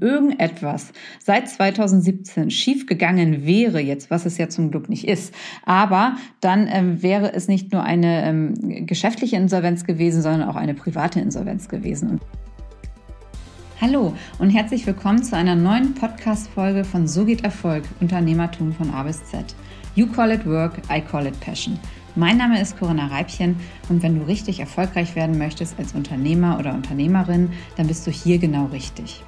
irgendetwas 0.00 0.92
seit 1.22 1.48
2017 1.48 2.50
schiefgegangen 2.50 3.44
wäre, 3.44 3.80
jetzt 3.80 4.10
was 4.10 4.26
es 4.26 4.38
ja 4.38 4.48
zum 4.48 4.70
Glück 4.70 4.88
nicht 4.88 5.06
ist, 5.06 5.34
aber 5.64 6.16
dann 6.40 6.68
ähm, 6.70 7.02
wäre 7.02 7.32
es 7.32 7.48
nicht 7.48 7.72
nur 7.72 7.82
eine 7.82 8.24
ähm, 8.24 8.86
geschäftliche 8.86 9.36
Insolvenz 9.36 9.84
gewesen, 9.84 10.22
sondern 10.22 10.48
auch 10.48 10.56
eine 10.56 10.74
private 10.74 11.20
Insolvenz 11.20 11.68
gewesen. 11.68 12.20
Hallo 13.80 14.14
und 14.38 14.50
herzlich 14.50 14.86
willkommen 14.86 15.22
zu 15.22 15.34
einer 15.34 15.54
neuen 15.54 15.94
Podcast-Folge 15.94 16.84
von 16.84 17.08
So 17.08 17.24
geht 17.24 17.44
Erfolg, 17.44 17.84
Unternehmertum 18.00 18.72
von 18.74 18.90
A 18.90 19.04
bis 19.04 19.24
Z. 19.24 19.54
You 19.94 20.06
call 20.06 20.30
it 20.30 20.44
work, 20.44 20.74
I 20.90 21.00
call 21.00 21.26
it 21.26 21.38
passion. 21.40 21.78
Mein 22.14 22.36
Name 22.36 22.60
ist 22.60 22.78
Corinna 22.78 23.06
Reibchen 23.06 23.56
und 23.88 24.02
wenn 24.02 24.18
du 24.18 24.26
richtig 24.26 24.60
erfolgreich 24.60 25.16
werden 25.16 25.38
möchtest 25.38 25.78
als 25.78 25.94
Unternehmer 25.94 26.58
oder 26.58 26.74
Unternehmerin, 26.74 27.50
dann 27.76 27.86
bist 27.86 28.06
du 28.06 28.10
hier 28.10 28.38
genau 28.38 28.66
richtig. 28.66 29.22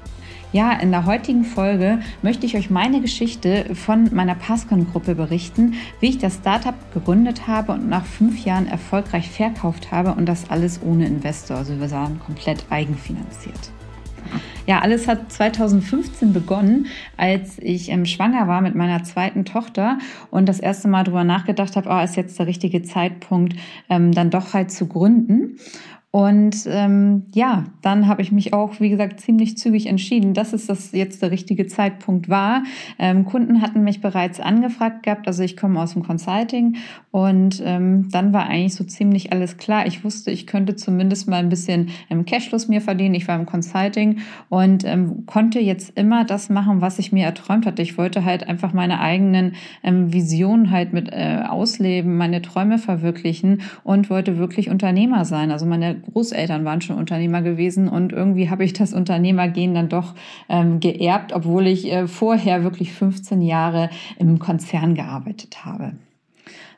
Ja, 0.53 0.73
in 0.73 0.91
der 0.91 1.07
heutigen 1.07 1.45
Folge 1.45 2.00
möchte 2.21 2.45
ich 2.45 2.59
euch 2.59 2.68
meine 2.68 3.00
Geschichte 3.00 3.75
von 3.75 4.14
meiner 4.14 4.35
Passcon-Gruppe 4.35 5.14
berichten, 5.14 5.76
wie 6.00 6.11
ich 6.11 6.18
das 6.18 6.35
Startup 6.35 6.75
gegründet 6.93 7.46
habe 7.46 7.72
und 7.72 7.89
nach 7.89 8.04
fünf 8.04 8.45
Jahren 8.45 8.67
erfolgreich 8.67 9.31
verkauft 9.31 9.90
habe 9.90 10.12
und 10.12 10.26
das 10.26 10.50
alles 10.50 10.81
ohne 10.82 11.07
Investor. 11.07 11.57
Also 11.57 11.81
wir 11.81 11.90
waren 11.90 12.21
komplett 12.21 12.67
eigenfinanziert. 12.68 13.73
Ja, 14.67 14.81
alles 14.81 15.09
hat 15.09 15.32
2015 15.32 16.32
begonnen, 16.32 16.87
als 17.17 17.59
ich 17.59 17.89
ähm, 17.89 18.07
schwanger 18.07 18.46
war 18.46 18.61
mit 18.61 18.75
meiner 18.75 19.03
zweiten 19.03 19.45
Tochter 19.45 19.98
und 20.31 20.48
das 20.48 20.61
erste 20.61 20.87
Mal 20.87 21.03
darüber 21.03 21.25
nachgedacht 21.25 21.75
habe, 21.76 21.89
oh, 21.90 21.98
ist 21.98 22.17
jetzt 22.17 22.39
der 22.39 22.46
richtige 22.46 22.82
Zeitpunkt, 22.82 23.57
ähm, 23.89 24.12
dann 24.12 24.31
doch 24.31 24.54
halt 24.54 24.71
zu 24.71 24.87
gründen. 24.87 25.59
Und 26.14 26.66
ähm, 26.66 27.22
ja, 27.32 27.64
dann 27.80 28.07
habe 28.07 28.20
ich 28.20 28.32
mich 28.32 28.53
auch, 28.53 28.80
wie 28.80 28.90
gesagt, 28.90 29.18
ziemlich 29.20 29.57
zügig 29.57 29.86
entschieden, 29.86 30.34
dass 30.34 30.53
es 30.53 30.66
das 30.66 30.93
jetzt 30.93 31.22
der 31.22 31.30
richtige 31.30 31.66
Zeitpunkt 31.66 32.28
war. 32.28 32.64
Ähm, 32.98 33.25
Kunden 33.25 33.62
hatten 33.62 33.83
mich 33.83 34.03
bereits 34.03 34.39
angefragt 34.39 35.05
gehabt, 35.05 35.27
also 35.27 35.42
ich 35.42 35.56
komme 35.56 35.81
aus 35.81 35.95
dem 35.95 36.03
Consulting 36.03 36.77
und 37.12 37.62
ähm, 37.64 38.11
dann 38.11 38.34
war 38.34 38.47
eigentlich 38.47 38.75
so 38.75 38.84
ziemlich 38.84 39.33
alles 39.33 39.56
klar. 39.56 39.87
Ich 39.87 40.05
wusste, 40.05 40.31
ich 40.31 40.47
könnte 40.47 40.77
zumindest 40.77 41.31
mal 41.31 41.37
ein 41.37 41.48
bisschen 41.48 41.89
im 42.11 42.27
Cashfluss 42.27 42.69
mir 42.69 42.83
verdienen. 42.83 43.15
Ich 43.15 43.27
war 43.27 43.37
im 43.37 43.47
Consulting 43.47 44.19
und 44.50 44.84
ähm, 44.84 45.25
konnte 45.25 45.61
jetzt 45.61 45.97
immer 45.98 46.27
das 46.27 46.50
machen, 46.50 46.83
was 46.83 46.98
ich 46.98 47.12
mir 47.12 47.25
erträumt 47.25 47.65
hatte. 47.65 47.81
Ich 47.81 47.97
wollte 47.97 48.22
halt 48.22 48.47
einfach 48.47 48.75
meine 48.75 49.00
eigenen 49.00 49.55
ähm, 49.83 50.12
Visionen 50.12 50.70
halt 50.72 50.92
mit 50.92 51.11
äh, 51.11 51.41
ausleben, 51.48 52.19
meine 52.19 52.42
Träume 52.42 52.77
verwirklichen 52.77 53.62
und 53.83 54.11
wollte 54.11 54.37
wirklich 54.37 54.69
Unternehmer 54.69 55.25
sein. 55.25 55.50
Also 55.50 55.65
meine 55.65 56.02
Großeltern 56.03 56.64
waren 56.64 56.81
schon 56.81 56.97
Unternehmer 56.97 57.42
gewesen 57.42 57.89
und 57.89 58.12
irgendwie 58.12 58.50
habe 58.50 58.64
ich 58.64 58.72
das 58.72 58.92
Unternehmergehen 58.92 59.75
dann 59.75 59.89
doch 59.89 60.14
ähm, 60.48 60.81
geerbt, 60.81 61.33
obwohl 61.33 61.67
ich 61.67 61.91
äh, 61.91 62.06
vorher 62.06 62.64
wirklich 62.64 62.92
15 62.92 63.42
Jahre 63.42 63.91
im 64.19 64.39
Konzern 64.39 64.94
gearbeitet 64.94 65.64
habe. 65.64 65.92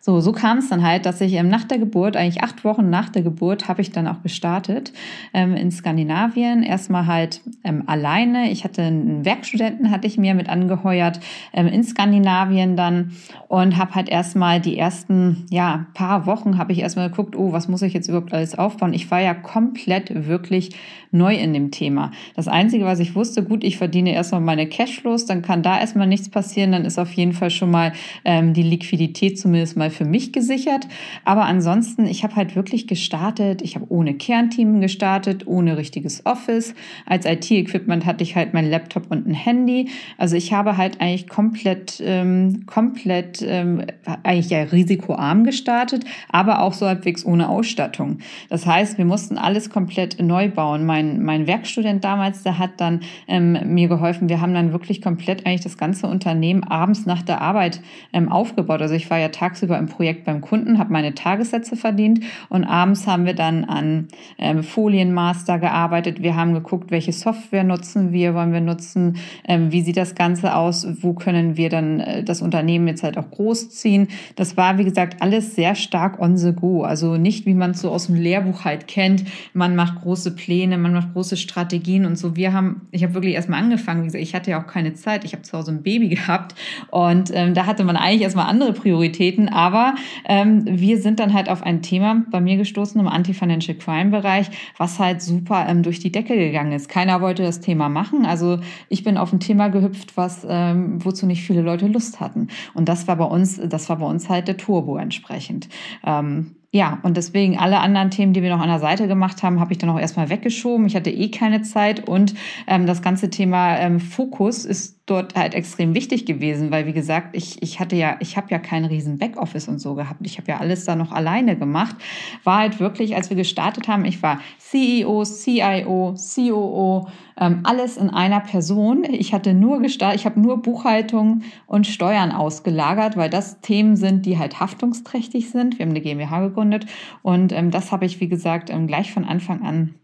So, 0.06 0.20
so 0.20 0.33
kam 0.33 0.58
es 0.58 0.69
dann 0.69 0.83
halt, 0.83 1.06
dass 1.06 1.22
ich 1.22 1.33
ähm, 1.33 1.48
nach 1.48 1.64
der 1.64 1.78
Geburt, 1.78 2.14
eigentlich 2.14 2.42
acht 2.42 2.62
Wochen 2.62 2.91
nach 2.91 3.08
der 3.08 3.22
Geburt, 3.22 3.69
habe 3.69 3.80
ich 3.80 3.91
dann 3.91 4.06
auch 4.06 4.22
gestartet 4.22 4.92
ähm, 5.33 5.56
in 5.56 5.70
Skandinavien. 5.70 6.62
Erstmal 6.62 7.06
halt 7.06 7.41
ähm, 7.64 7.84
alleine. 7.86 8.50
Ich 8.50 8.64
hatte 8.64 8.82
einen 8.82 9.25
Werkstudenten, 9.25 9.91
hatte 9.91 10.06
ich 10.06 10.19
mir 10.19 10.34
mit 10.34 10.50
angeheuert 10.50 11.20
ähm, 11.55 11.69
in 11.69 11.82
Skandinavien 11.82 12.77
dann 12.77 13.12
und 13.48 13.78
habe 13.78 13.94
halt 13.94 14.10
erstmal 14.10 14.60
die 14.60 14.77
ersten 14.77 15.47
ja 15.48 15.86
paar 15.94 16.27
Wochen 16.27 16.58
habe 16.58 16.72
ich 16.72 16.80
erstmal 16.80 17.08
geguckt, 17.08 17.34
oh, 17.34 17.52
was 17.52 17.69
muss 17.69 17.80
ich 17.80 17.94
jetzt 17.94 18.08
überhaupt 18.08 18.34
alles 18.34 18.58
aufbauen? 18.58 18.92
Ich 18.92 19.10
war 19.10 19.22
ja 19.22 19.32
komplett 19.32 20.27
wirklich 20.27 20.77
neu 21.12 21.34
in 21.34 21.55
dem 21.55 21.70
Thema. 21.70 22.10
Das 22.34 22.48
Einzige, 22.48 22.84
was 22.84 22.98
ich 22.98 23.14
wusste, 23.14 23.42
gut, 23.42 23.64
ich 23.64 23.78
verdiene 23.78 24.12
erstmal 24.12 24.41
meine 24.41 24.66
Cashflows, 24.66 25.25
dann 25.27 25.42
kann 25.42 25.62
da 25.62 25.78
erstmal 25.78 26.08
nichts 26.08 26.28
passieren, 26.28 26.72
dann 26.72 26.84
ist 26.84 26.98
auf 26.98 27.12
jeden 27.12 27.32
Fall 27.32 27.50
schon 27.50 27.70
mal 27.70 27.92
ähm, 28.25 28.52
die 28.52 28.62
Liquidität 28.62 29.38
zumindest 29.38 29.77
mal 29.77 29.91
für 29.95 30.05
mich 30.05 30.33
gesichert. 30.33 30.87
Aber 31.25 31.45
ansonsten, 31.45 32.06
ich 32.06 32.25
habe 32.25 32.37
halt 32.37 32.56
wirklich 32.56 32.87
gestartet. 32.87 33.62
Ich 33.62 33.75
habe 33.75 33.87
ohne 33.88 34.15
Kernteam 34.15 34.81
gestartet, 34.81 35.47
ohne 35.47 35.77
richtiges 35.77 36.27
Office. 36.27 36.75
Als 37.06 37.27
IT-Equipment 37.27 38.05
hatte 38.06 38.22
ich 38.22 38.37
halt 38.37 38.55
mein 38.55 38.69
Laptop 38.69 39.10
und 39.10 39.27
ein 39.27 39.34
Handy. 39.34 39.88
Also 40.19 40.37
ich 40.37 40.53
habe 40.53 40.77
halt 40.77 41.00
eigentlich 41.00 41.28
komplett, 41.28 42.03
ähm, 42.05 42.66
komplett, 42.66 43.43
ähm, 43.47 43.82
eigentlich 44.22 44.50
ja 44.50 44.62
risikoarm 44.62 45.44
gestartet, 45.44 46.05
aber 46.28 46.61
auch 46.61 46.72
so 46.72 46.87
halbwegs 46.87 47.25
ohne 47.25 47.49
Ausstattung. 47.49 48.19
Das 48.49 48.66
heißt, 48.66 48.99
wir 48.99 49.05
mussten 49.05 49.38
alles 49.38 49.71
komplett 49.71 50.21
neu 50.21 50.49
bauen. 50.49 50.87
Mein, 50.87 51.22
mein 51.22 51.47
Werkstudent 51.47 52.05
damals, 52.05 52.43
der 52.43 52.59
hat 52.59 52.72
dann 52.78 53.00
ähm, 53.28 53.75
mir 53.75 53.88
geholfen. 53.88 54.28
Wir 54.28 54.41
haben 54.41 54.55
dann 54.55 54.72
wirklich 54.72 55.00
komplett 55.00 55.47
eigentlich 55.47 55.62
das 55.62 55.78
ganze 55.78 56.06
Unternehmen 56.06 56.65
abends 56.65 57.06
nach 57.06 57.22
der 57.22 57.41
Arbeit 57.41 57.81
ähm, 58.12 58.31
aufgebaut. 58.31 58.82
Also 58.82 58.94
ich 58.94 59.11
war 59.11 59.19
ja 59.19 59.28
tagsüber 59.28 59.78
im 59.78 59.84
Projekt 59.87 60.25
beim 60.25 60.41
Kunden, 60.41 60.78
habe 60.78 60.93
meine 60.93 61.15
Tagessätze 61.15 61.77
verdient 61.77 62.21
und 62.49 62.65
abends 62.65 63.06
haben 63.06 63.27
wir 63.27 63.34
dann 63.34 63.65
an 63.65 64.09
ähm, 64.39 64.62
Folienmaster 64.62 65.59
gearbeitet. 65.59 66.22
Wir 66.22 66.37
haben 66.37 66.55
geguckt, 66.55 66.91
welche 66.91 67.12
Software 67.12 67.65
nutzen 67.65 68.12
wir, 68.12 68.34
wollen 68.34 68.53
wir 68.53 68.61
nutzen, 68.61 69.17
ähm, 69.47 69.73
wie 69.73 69.83
sieht 69.83 69.97
das 69.97 70.15
Ganze 70.15 70.55
aus, 70.55 70.87
wo 71.03 71.15
können 71.15 71.56
wir 71.56 71.69
dann 71.69 72.00
äh, 72.00 72.25
das 72.25 72.43
Unternehmen 72.43 72.89
jetzt 72.89 73.03
halt 73.03 73.19
auch 73.19 73.31
großziehen. 73.31 74.09
Das 74.37 74.56
war, 74.56 74.78
wie 74.78 74.84
gesagt, 74.84 75.23
alles 75.23 75.55
sehr 75.55 75.75
stark 75.75 76.21
on 76.21 76.37
the 76.37 76.53
go. 76.53 76.83
Also 76.83 77.17
nicht, 77.17 77.47
wie 77.47 77.55
man 77.55 77.73
es 77.73 77.81
so 77.81 77.91
aus 77.91 78.06
dem 78.06 78.17
Lehrbuch 78.17 78.65
halt 78.65 78.87
kennt. 78.87 79.25
Man 79.53 79.77
macht 79.77 80.03
große 80.03 80.34
Pläne, 80.34 80.78
man 80.78 80.93
macht 80.93 81.12
große 81.12 81.37
Strategien 81.37 82.06
und 82.06 82.17
so. 82.17 82.37
Wir 82.37 82.53
haben, 82.53 82.83
ich 82.91 83.03
habe 83.03 83.15
wirklich 83.15 83.34
erstmal 83.34 83.61
angefangen, 83.61 84.03
wie 84.03 84.06
gesagt, 84.06 84.23
ich 84.23 84.34
hatte 84.34 84.50
ja 84.50 84.62
auch 84.62 84.67
keine 84.67 84.94
Zeit. 84.94 85.25
Ich 85.25 85.33
habe 85.33 85.43
zu 85.43 85.56
Hause 85.56 85.73
ein 85.73 85.83
Baby 85.83 86.09
gehabt 86.09 86.55
und 86.91 87.31
ähm, 87.34 87.55
da 87.55 87.67
hatte 87.67 87.84
man 87.84 87.97
eigentlich 87.97 88.23
erstmal 88.23 88.47
andere 88.47 88.73
Prioritäten, 88.73 89.49
aber 89.49 89.74
aber 89.75 89.97
ähm, 90.25 90.62
wir 90.67 90.99
sind 90.99 91.19
dann 91.19 91.35
halt 91.35 91.49
auf 91.49 91.62
ein 91.62 91.83
Thema 91.83 92.23
bei 92.31 92.41
mir 92.41 92.57
gestoßen 92.57 93.01
im 93.01 93.09
Anti-Financial 93.09 93.77
Crime-Bereich, 93.77 94.49
was 94.79 95.01
halt 95.01 95.21
super 95.21 95.67
ähm, 95.69 95.83
durch 95.83 95.99
die 95.99 96.12
Decke 96.12 96.37
gegangen 96.37 96.71
ist. 96.71 96.89
Keiner 96.89 97.21
wollte 97.21 97.43
das 97.43 97.59
Thema 97.59 97.89
machen. 97.89 98.25
Also 98.25 98.61
ich 98.89 99.03
bin 99.03 99.17
auf 99.17 99.33
ein 99.33 99.41
Thema 99.41 99.69
gehüpft, 99.69 100.17
was 100.17 100.47
ähm, 100.49 101.05
wozu 101.05 101.27
nicht 101.27 101.43
viele 101.43 101.62
Leute 101.62 101.89
Lust 101.89 102.21
hatten. 102.21 102.49
Und 102.75 102.89
das 102.89 103.09
war 103.09 103.17
bei 103.17 103.25
uns, 103.25 103.61
das 103.61 103.89
war 103.89 103.97
bei 103.97 104.07
uns 104.07 104.29
halt 104.29 104.47
der 104.47 104.57
Turbo 104.57 104.97
entsprechend. 104.97 105.69
Ähm, 106.06 106.55
ja, 106.75 106.99
und 107.05 107.17
deswegen 107.17 107.57
alle 107.57 107.79
anderen 107.79 108.11
Themen, 108.11 108.33
die 108.33 108.43
wir 108.43 108.51
noch 108.51 108.61
an 108.61 108.67
der 108.67 108.81
Seite 108.81 109.07
gemacht 109.07 109.45
haben, 109.45 109.61
habe 109.61 109.71
ich 109.71 109.79
dann 109.79 109.91
auch 109.91 109.99
erstmal 110.01 110.29
weggeschoben. 110.29 110.87
Ich 110.87 110.97
hatte 110.97 111.09
eh 111.09 111.31
keine 111.31 111.62
Zeit 111.62 112.09
und 112.09 112.35
ähm, 112.67 112.85
das 112.85 113.01
ganze 113.01 113.31
Thema 113.31 113.79
ähm, 113.79 114.01
Fokus 114.01 114.65
ist 114.65 114.99
dort 115.07 115.37
halt 115.37 115.55
extrem 115.55 115.95
wichtig 115.95 116.27
gewesen, 116.27 116.73
weil 116.73 116.87
wie 116.87 116.93
gesagt, 116.93 117.37
ich, 117.37 117.62
ich 117.62 117.79
hatte 117.79 117.95
ja, 117.95 118.17
ich 118.19 118.37
habe 118.37 118.49
ja 118.51 118.59
keinen 118.59 118.87
riesen 118.87 119.19
Backoffice 119.19 119.69
und 119.69 119.79
so 119.79 119.95
gehabt. 119.95 120.19
Ich 120.25 120.37
habe 120.37 120.51
ja 120.51 120.59
alles 120.59 120.85
da 120.85 120.97
noch 120.97 121.12
alleine 121.12 121.57
gemacht. 121.57 121.95
War 122.43 122.59
halt 122.59 122.81
wirklich, 122.81 123.15
als 123.15 123.31
wir 123.31 123.37
gestartet 123.37 123.87
haben, 123.87 124.05
ich 124.05 124.21
war 124.25 124.41
CEO, 124.59 125.23
CIO, 125.23 126.17
COO, 126.17 127.06
ähm, 127.39 127.61
alles 127.65 127.97
in 127.97 128.11
einer 128.11 128.41
Person. 128.41 129.05
Ich 129.05 129.33
hatte 129.33 129.55
nur 129.55 129.81
gestartet, 129.81 130.21
ich 130.21 130.27
habe 130.27 130.41
nur 130.41 130.62
Buchhaltung 130.62 131.43
und 131.67 131.87
Steuern 131.87 132.33
ausgelagert, 132.33 133.17
weil 133.17 133.31
das 133.31 133.61
Themen 133.61 133.97
sind, 133.97 134.27
die 134.27 134.39
halt 134.39 134.61
haftungsträchtig 134.61 135.50
sind. 135.50 135.78
Wir 135.78 135.87
haben 135.87 135.91
eine 135.91 136.00
GmbH 136.00 136.41
gegründet 136.49 136.87
und 137.23 137.53
ähm, 137.53 137.71
das 137.71 137.93
habe 137.93 138.06
ich, 138.06 138.21
wie 138.21 138.28
gesagt, 138.28 138.71
ähm, 138.71 138.87
gleich 138.87 139.12
von 139.12 139.25
Anfang 139.25 139.62
an 139.62 139.94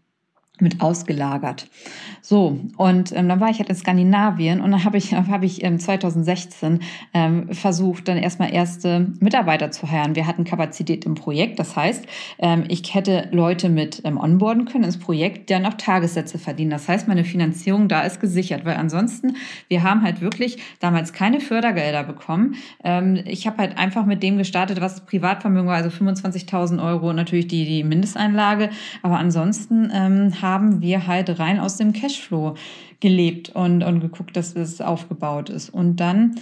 mit 0.61 0.81
ausgelagert. 0.81 1.67
So, 2.21 2.59
und 2.77 3.11
ähm, 3.15 3.27
dann 3.27 3.39
war 3.39 3.49
ich 3.49 3.59
halt 3.59 3.69
in 3.69 3.75
Skandinavien 3.75 4.61
und 4.61 4.71
dann 4.71 4.83
habe 4.83 4.97
ich, 4.97 5.13
hab 5.13 5.43
ich 5.43 5.63
ähm, 5.63 5.79
2016 5.79 6.79
ähm, 7.13 7.51
versucht, 7.53 8.07
dann 8.07 8.17
erstmal 8.17 8.53
erste 8.53 9.07
Mitarbeiter 9.19 9.71
zu 9.71 9.89
heiraten. 9.89 10.15
Wir 10.15 10.27
hatten 10.27 10.43
Kapazität 10.43 11.05
im 11.05 11.15
Projekt, 11.15 11.59
das 11.59 11.75
heißt, 11.75 12.05
ähm, 12.39 12.65
ich 12.67 12.93
hätte 12.93 13.27
Leute 13.31 13.69
mit 13.69 14.01
ähm, 14.05 14.17
onboarden 14.17 14.65
können 14.65 14.83
ins 14.83 14.99
Projekt, 14.99 15.49
die 15.49 15.53
dann 15.53 15.65
auch 15.65 15.73
Tagessätze 15.73 16.37
verdienen. 16.37 16.69
Das 16.69 16.87
heißt, 16.87 17.07
meine 17.07 17.23
Finanzierung 17.23 17.87
da 17.87 18.01
ist 18.01 18.19
gesichert, 18.19 18.65
weil 18.65 18.75
ansonsten, 18.77 19.35
wir 19.67 19.83
haben 19.83 20.03
halt 20.03 20.21
wirklich 20.21 20.57
damals 20.79 21.13
keine 21.13 21.39
Fördergelder 21.39 22.03
bekommen. 22.03 22.55
Ähm, 22.83 23.19
ich 23.25 23.47
habe 23.47 23.57
halt 23.57 23.77
einfach 23.77 24.05
mit 24.05 24.21
dem 24.21 24.37
gestartet, 24.37 24.79
was 24.79 25.05
Privatvermögen 25.05 25.67
war, 25.67 25.77
also 25.77 25.89
25.000 25.89 26.83
Euro 26.83 27.13
natürlich 27.13 27.47
die, 27.47 27.65
die 27.65 27.83
Mindesteinlage, 27.83 28.69
aber 29.01 29.17
ansonsten 29.17 29.91
ähm, 29.93 30.41
haben 30.41 30.50
wir 30.59 31.07
halt 31.07 31.39
rein 31.39 31.59
aus 31.59 31.77
dem 31.77 31.93
Cashflow 31.93 32.55
gelebt 32.99 33.49
und, 33.49 33.83
und 33.83 33.99
geguckt, 33.99 34.35
dass 34.37 34.55
es 34.55 34.81
aufgebaut 34.81 35.49
ist. 35.49 35.69
Und 35.69 35.97
dann 35.97 36.35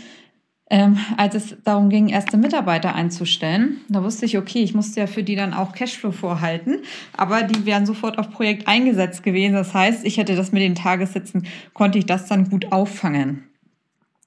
ähm, 0.69 0.99
als 1.17 1.33
es 1.33 1.55
darum 1.63 1.89
ging, 1.89 2.09
erste 2.09 2.37
Mitarbeiter 2.37 2.93
einzustellen, 2.93 3.81
da 3.89 4.03
wusste 4.03 4.27
ich, 4.27 4.37
okay, 4.37 4.61
ich 4.61 4.75
musste 4.75 4.99
ja 4.99 5.07
für 5.07 5.23
die 5.23 5.35
dann 5.35 5.53
auch 5.53 5.73
Cashflow 5.73 6.11
vorhalten, 6.11 6.83
aber 7.17 7.41
die 7.43 7.65
wären 7.65 7.87
sofort 7.87 8.19
auf 8.19 8.29
Projekt 8.29 8.67
eingesetzt 8.67 9.23
gewesen. 9.23 9.53
Das 9.53 9.73
heißt, 9.73 10.05
ich 10.05 10.17
hätte 10.17 10.35
das 10.35 10.51
mit 10.51 10.61
den 10.61 10.75
Tagessätzen, 10.75 11.47
konnte 11.73 11.97
ich 11.97 12.05
das 12.05 12.27
dann 12.27 12.49
gut 12.49 12.71
auffangen. 12.71 13.48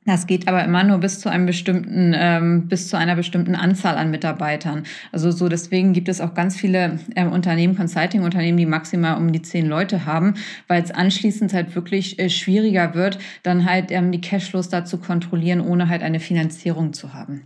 Das 0.05 0.27
geht 0.27 0.49
aber 0.49 0.65
immer 0.65 0.83
nur 0.83 0.99
bis 0.99 1.21
zu 1.21 1.29
einem 1.29 1.47
bestimmten, 1.47 2.13
ähm, 2.17 2.67
bis 2.67 2.89
zu 2.89 2.99
einer 2.99 3.15
bestimmten 3.15 3.55
Anzahl 3.55 3.97
an 3.97 4.11
Mitarbeitern. 4.11 4.83
Also 5.13 5.31
so 5.31 5.49
deswegen 5.49 5.93
gibt 5.93 6.09
es 6.09 6.21
auch 6.21 6.35
ganz 6.35 6.57
viele 6.57 6.99
ähm, 7.15 7.31
Unternehmen, 7.31 7.77
Consulting-Unternehmen, 7.77 8.59
die 8.59 8.67
maximal 8.67 9.17
um 9.17 9.31
die 9.31 9.43
zehn 9.43 9.67
Leute 9.67 10.05
haben, 10.05 10.35
weil 10.67 10.83
es 10.83 10.91
anschließend 10.91 11.53
halt 11.53 11.77
wirklich 11.77 12.19
äh, 12.19 12.31
schwieriger 12.31 12.95
wird, 12.95 13.19
dann 13.45 13.65
halt 13.65 13.93
ähm, 13.93 14.11
die 14.11 14.21
Cashflows 14.21 14.69
da 14.69 14.85
zu 14.85 14.99
kontrollieren, 14.99 15.61
ohne 15.61 15.89
halt 15.89 16.03
eine 16.03 16.19
Finanzierung 16.19 16.93
zu 16.93 17.15
haben. 17.15 17.43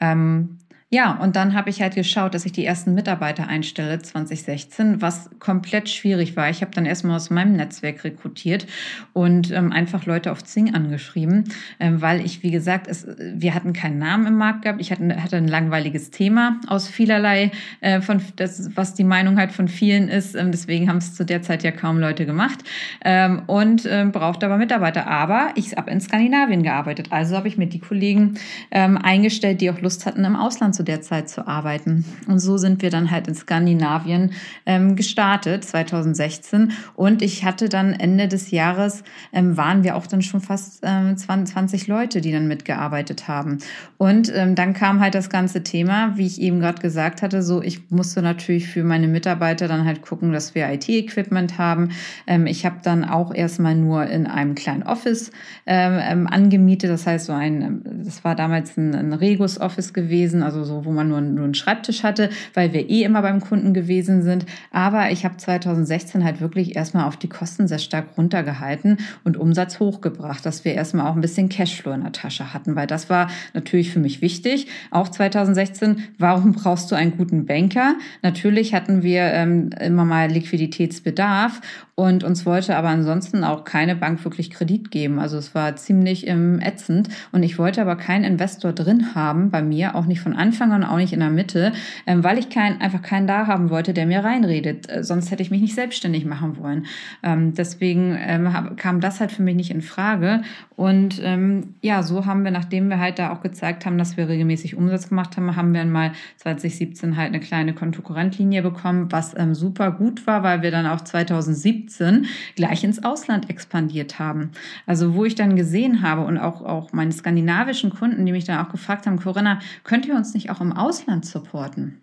Ähm, 0.00 0.58
ja, 0.94 1.10
und 1.10 1.34
dann 1.34 1.54
habe 1.54 1.70
ich 1.70 1.82
halt 1.82 1.96
geschaut, 1.96 2.34
dass 2.34 2.46
ich 2.46 2.52
die 2.52 2.64
ersten 2.64 2.94
Mitarbeiter 2.94 3.48
einstelle 3.48 4.00
2016, 4.00 5.02
was 5.02 5.28
komplett 5.40 5.88
schwierig 5.88 6.36
war. 6.36 6.50
Ich 6.50 6.60
habe 6.60 6.70
dann 6.70 6.86
erstmal 6.86 7.16
aus 7.16 7.30
meinem 7.30 7.56
Netzwerk 7.56 8.04
rekrutiert 8.04 8.68
und 9.12 9.50
ähm, 9.50 9.72
einfach 9.72 10.06
Leute 10.06 10.30
auf 10.30 10.44
Zing 10.44 10.72
angeschrieben, 10.72 11.50
ähm, 11.80 12.00
weil 12.00 12.24
ich, 12.24 12.44
wie 12.44 12.52
gesagt, 12.52 12.86
es, 12.86 13.08
wir 13.18 13.56
hatten 13.56 13.72
keinen 13.72 13.98
Namen 13.98 14.28
im 14.28 14.36
Markt 14.36 14.62
gehabt. 14.62 14.80
Ich 14.80 14.92
hatte, 14.92 15.20
hatte 15.20 15.36
ein 15.36 15.48
langweiliges 15.48 16.12
Thema 16.12 16.60
aus 16.68 16.86
vielerlei, 16.86 17.50
äh, 17.80 18.00
von 18.00 18.20
das, 18.36 18.70
was 18.76 18.94
die 18.94 19.02
Meinung 19.02 19.36
halt 19.36 19.50
von 19.50 19.66
vielen 19.66 20.06
ist. 20.06 20.36
Ähm, 20.36 20.52
deswegen 20.52 20.88
haben 20.88 20.98
es 20.98 21.16
zu 21.16 21.24
der 21.24 21.42
Zeit 21.42 21.64
ja 21.64 21.72
kaum 21.72 21.98
Leute 21.98 22.24
gemacht 22.24 22.60
ähm, 23.04 23.42
und 23.48 23.84
ähm, 23.90 24.12
brauchte 24.12 24.46
aber 24.46 24.58
Mitarbeiter. 24.58 25.08
Aber 25.08 25.48
ich 25.56 25.76
habe 25.76 25.90
in 25.90 26.00
Skandinavien 26.00 26.62
gearbeitet, 26.62 27.08
also 27.10 27.36
habe 27.36 27.48
ich 27.48 27.58
mir 27.58 27.66
die 27.66 27.80
Kollegen 27.80 28.38
ähm, 28.70 28.96
eingestellt, 28.96 29.60
die 29.60 29.72
auch 29.72 29.80
Lust 29.80 30.06
hatten, 30.06 30.24
im 30.24 30.36
Ausland 30.36 30.76
zu 30.76 30.83
der 30.84 31.02
Zeit 31.02 31.28
zu 31.28 31.46
arbeiten. 31.46 32.04
Und 32.28 32.38
so 32.38 32.56
sind 32.56 32.82
wir 32.82 32.90
dann 32.90 33.10
halt 33.10 33.28
in 33.28 33.34
Skandinavien 33.34 34.32
ähm, 34.66 34.96
gestartet, 34.96 35.64
2016. 35.64 36.72
Und 36.94 37.22
ich 37.22 37.44
hatte 37.44 37.68
dann 37.68 37.92
Ende 37.92 38.28
des 38.28 38.50
Jahres, 38.50 39.04
ähm, 39.32 39.56
waren 39.56 39.84
wir 39.84 39.96
auch 39.96 40.06
dann 40.06 40.22
schon 40.22 40.40
fast 40.40 40.80
ähm, 40.82 41.16
20 41.16 41.86
Leute, 41.86 42.20
die 42.20 42.32
dann 42.32 42.48
mitgearbeitet 42.48 43.28
haben. 43.28 43.58
Und 43.98 44.32
ähm, 44.34 44.54
dann 44.54 44.74
kam 44.74 45.00
halt 45.00 45.14
das 45.14 45.30
ganze 45.30 45.62
Thema, 45.62 46.16
wie 46.16 46.26
ich 46.26 46.40
eben 46.40 46.60
gerade 46.60 46.80
gesagt 46.80 47.22
hatte, 47.22 47.42
so 47.42 47.62
ich 47.62 47.90
musste 47.90 48.22
natürlich 48.22 48.68
für 48.68 48.84
meine 48.84 49.08
Mitarbeiter 49.08 49.68
dann 49.68 49.84
halt 49.84 50.02
gucken, 50.02 50.32
dass 50.32 50.54
wir 50.54 50.70
IT-Equipment 50.70 51.58
haben. 51.58 51.90
Ähm, 52.26 52.46
ich 52.46 52.66
habe 52.66 52.76
dann 52.82 53.04
auch 53.04 53.34
erstmal 53.34 53.74
nur 53.74 54.06
in 54.06 54.26
einem 54.26 54.54
kleinen 54.54 54.82
Office 54.82 55.30
ähm, 55.66 55.98
ähm 56.00 56.26
angemietet. 56.26 56.90
Das 56.90 57.06
heißt, 57.06 57.26
so 57.26 57.32
ein, 57.32 57.82
das 58.04 58.24
war 58.24 58.34
damals 58.34 58.76
ein, 58.76 58.94
ein 58.94 59.12
Regus-Office 59.12 59.92
gewesen, 59.92 60.42
also 60.42 60.64
so 60.64 60.73
so, 60.74 60.84
wo 60.84 60.92
man 60.92 61.08
nur, 61.08 61.20
nur 61.20 61.44
einen 61.44 61.54
Schreibtisch 61.54 62.02
hatte, 62.02 62.30
weil 62.52 62.72
wir 62.72 62.88
eh 62.88 63.04
immer 63.04 63.22
beim 63.22 63.40
Kunden 63.40 63.74
gewesen 63.74 64.22
sind. 64.22 64.46
Aber 64.70 65.10
ich 65.10 65.24
habe 65.24 65.36
2016 65.36 66.24
halt 66.24 66.40
wirklich 66.40 66.76
erstmal 66.76 67.04
auf 67.04 67.16
die 67.16 67.28
Kosten 67.28 67.68
sehr 67.68 67.78
stark 67.78 68.16
runtergehalten 68.16 68.98
und 69.24 69.36
Umsatz 69.36 69.80
hochgebracht, 69.80 70.44
dass 70.44 70.64
wir 70.64 70.74
erstmal 70.74 71.06
auch 71.06 71.14
ein 71.14 71.20
bisschen 71.20 71.48
Cashflow 71.48 71.92
in 71.92 72.02
der 72.02 72.12
Tasche 72.12 72.52
hatten, 72.52 72.76
weil 72.76 72.86
das 72.86 73.08
war 73.10 73.28
natürlich 73.52 73.90
für 73.90 74.00
mich 74.00 74.20
wichtig. 74.20 74.66
Auch 74.90 75.08
2016, 75.08 76.02
warum 76.18 76.52
brauchst 76.64 76.90
du 76.90 76.96
einen 76.96 77.16
guten 77.16 77.46
Banker? 77.46 77.94
Natürlich 78.22 78.74
hatten 78.74 79.02
wir 79.02 79.22
ähm, 79.22 79.70
immer 79.80 80.04
mal 80.04 80.28
Liquiditätsbedarf 80.30 81.60
und 81.94 82.24
uns 82.24 82.44
wollte 82.44 82.76
aber 82.76 82.88
ansonsten 82.88 83.44
auch 83.44 83.64
keine 83.64 83.94
Bank 83.94 84.24
wirklich 84.24 84.50
Kredit 84.50 84.90
geben. 84.90 85.20
Also 85.20 85.38
es 85.38 85.54
war 85.54 85.76
ziemlich 85.76 86.26
ähm, 86.26 86.60
ätzend 86.60 87.08
und 87.30 87.42
ich 87.42 87.58
wollte 87.58 87.80
aber 87.80 87.96
keinen 87.96 88.24
Investor 88.24 88.72
drin 88.72 89.14
haben 89.14 89.50
bei 89.50 89.62
mir, 89.62 89.94
auch 89.94 90.06
nicht 90.06 90.20
von 90.20 90.34
Anfang 90.34 90.53
an, 90.60 90.84
auch 90.84 90.96
nicht 90.96 91.12
in 91.12 91.20
der 91.20 91.30
Mitte, 91.30 91.72
ähm, 92.06 92.24
weil 92.24 92.38
ich 92.38 92.48
kein, 92.48 92.80
einfach 92.80 93.02
keinen 93.02 93.26
da 93.26 93.46
haben 93.46 93.70
wollte, 93.70 93.94
der 93.94 94.06
mir 94.06 94.24
reinredet. 94.24 94.90
Äh, 94.90 95.04
sonst 95.04 95.30
hätte 95.30 95.42
ich 95.42 95.50
mich 95.50 95.60
nicht 95.60 95.74
selbstständig 95.74 96.24
machen 96.24 96.58
wollen. 96.58 96.86
Ähm, 97.22 97.54
deswegen 97.54 98.16
ähm, 98.18 98.52
hab, 98.52 98.76
kam 98.76 99.00
das 99.00 99.20
halt 99.20 99.32
für 99.32 99.42
mich 99.42 99.56
nicht 99.56 99.70
in 99.70 99.82
Frage. 99.82 100.42
Und 100.76 101.20
ähm, 101.22 101.74
ja, 101.82 102.02
so 102.02 102.26
haben 102.26 102.44
wir, 102.44 102.50
nachdem 102.50 102.88
wir 102.88 102.98
halt 102.98 103.18
da 103.18 103.32
auch 103.32 103.40
gezeigt 103.40 103.86
haben, 103.86 103.98
dass 103.98 104.16
wir 104.16 104.28
regelmäßig 104.28 104.76
Umsatz 104.76 105.08
gemacht 105.08 105.36
haben, 105.36 105.56
haben 105.56 105.72
wir 105.72 105.84
mal 105.84 106.12
2017 106.38 107.16
halt 107.16 107.28
eine 107.28 107.40
kleine 107.40 107.74
Kontokorrentlinie 107.74 108.62
bekommen, 108.62 109.10
was 109.10 109.36
ähm, 109.36 109.54
super 109.54 109.90
gut 109.90 110.26
war, 110.26 110.42
weil 110.42 110.62
wir 110.62 110.70
dann 110.70 110.86
auch 110.86 111.00
2017 111.00 111.64
2017 111.64 112.26
gleich 112.56 112.84
ins 112.84 113.04
Ausland 113.04 113.50
expandiert 113.50 114.18
haben. 114.18 114.50
Also 114.86 115.14
wo 115.14 115.24
ich 115.24 115.34
dann 115.34 115.56
gesehen 115.56 116.02
habe 116.02 116.24
und 116.24 116.38
auch, 116.38 116.62
auch 116.62 116.92
meine 116.92 117.12
skandinavischen 117.12 117.90
Kunden, 117.90 118.24
die 118.26 118.32
mich 118.32 118.44
dann 118.44 118.64
auch 118.64 118.70
gefragt 118.70 119.06
haben, 119.06 119.18
Corinna, 119.18 119.60
könnt 119.82 120.06
ihr 120.06 120.14
uns 120.14 120.34
nicht 120.34 120.43
auch 120.50 120.60
im 120.60 120.72
Ausland 120.72 121.26
supporten? 121.26 122.00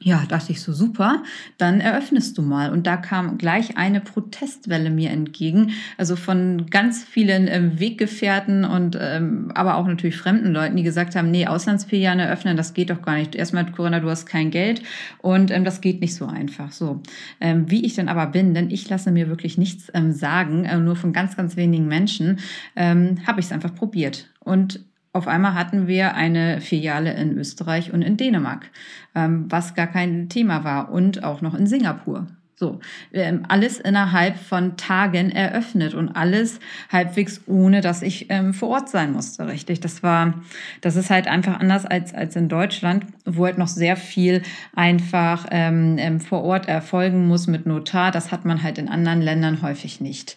Ja, 0.00 0.24
dachte 0.28 0.52
ich 0.52 0.60
so 0.60 0.72
super, 0.74 1.22
dann 1.56 1.80
eröffnest 1.80 2.36
du 2.36 2.42
mal. 2.42 2.70
Und 2.70 2.86
da 2.86 2.98
kam 2.98 3.38
gleich 3.38 3.78
eine 3.78 4.02
Protestwelle 4.02 4.90
mir 4.90 5.08
entgegen, 5.10 5.70
also 5.96 6.14
von 6.14 6.66
ganz 6.68 7.04
vielen 7.04 7.48
ähm, 7.48 7.80
Weggefährten 7.80 8.66
und 8.66 8.98
ähm, 9.00 9.50
aber 9.54 9.76
auch 9.76 9.86
natürlich 9.86 10.16
fremden 10.16 10.52
Leuten, 10.52 10.76
die 10.76 10.82
gesagt 10.82 11.16
haben, 11.16 11.30
nee, 11.30 11.46
Auslandsfilialen 11.46 12.18
eröffnen, 12.18 12.56
das 12.56 12.74
geht 12.74 12.90
doch 12.90 13.00
gar 13.00 13.14
nicht. 13.14 13.34
Erstmal, 13.34 13.70
Corinna, 13.70 14.00
du 14.00 14.10
hast 14.10 14.26
kein 14.26 14.50
Geld 14.50 14.82
und 15.22 15.50
ähm, 15.50 15.64
das 15.64 15.80
geht 15.80 16.02
nicht 16.02 16.14
so 16.14 16.26
einfach. 16.26 16.70
So, 16.70 17.00
ähm, 17.40 17.70
wie 17.70 17.86
ich 17.86 17.94
dann 17.94 18.08
aber 18.08 18.26
bin, 18.26 18.52
denn 18.52 18.70
ich 18.70 18.86
lasse 18.90 19.10
mir 19.10 19.28
wirklich 19.28 19.56
nichts 19.56 19.90
ähm, 19.94 20.12
sagen, 20.12 20.66
äh, 20.66 20.76
nur 20.76 20.96
von 20.96 21.14
ganz, 21.14 21.34
ganz 21.34 21.56
wenigen 21.56 21.86
Menschen, 21.86 22.40
ähm, 22.76 23.20
habe 23.26 23.40
ich 23.40 23.46
es 23.46 23.52
einfach 23.52 23.74
probiert. 23.74 24.28
Und 24.40 24.80
auf 25.14 25.28
einmal 25.28 25.54
hatten 25.54 25.86
wir 25.86 26.14
eine 26.14 26.60
Filiale 26.60 27.14
in 27.14 27.38
Österreich 27.38 27.92
und 27.92 28.02
in 28.02 28.16
Dänemark, 28.16 28.68
ähm, 29.14 29.46
was 29.48 29.74
gar 29.74 29.86
kein 29.86 30.28
Thema 30.28 30.64
war 30.64 30.90
und 30.90 31.22
auch 31.22 31.40
noch 31.40 31.54
in 31.54 31.66
Singapur. 31.66 32.26
So, 32.56 32.80
ähm, 33.12 33.44
alles 33.48 33.80
innerhalb 33.80 34.36
von 34.36 34.76
Tagen 34.76 35.30
eröffnet 35.30 35.94
und 35.94 36.10
alles 36.10 36.60
halbwegs 36.90 37.42
ohne, 37.46 37.80
dass 37.80 38.02
ich 38.02 38.30
ähm, 38.30 38.54
vor 38.54 38.68
Ort 38.70 38.88
sein 38.88 39.12
musste, 39.12 39.46
richtig. 39.48 39.80
Das 39.80 40.02
war, 40.02 40.34
das 40.80 40.94
ist 40.96 41.10
halt 41.10 41.26
einfach 41.26 41.58
anders 41.58 41.84
als, 41.84 42.14
als 42.14 42.36
in 42.36 42.48
Deutschland, 42.48 43.06
wo 43.24 43.44
halt 43.44 43.58
noch 43.58 43.68
sehr 43.68 43.96
viel 43.96 44.42
einfach 44.74 45.46
ähm, 45.50 45.96
ähm 45.98 46.20
vor 46.20 46.42
Ort 46.42 46.68
erfolgen 46.68 47.26
muss 47.26 47.48
mit 47.48 47.66
Notar. 47.66 48.10
Das 48.10 48.30
hat 48.30 48.44
man 48.44 48.62
halt 48.62 48.78
in 48.78 48.88
anderen 48.88 49.20
Ländern 49.20 49.62
häufig 49.62 50.00
nicht. 50.00 50.36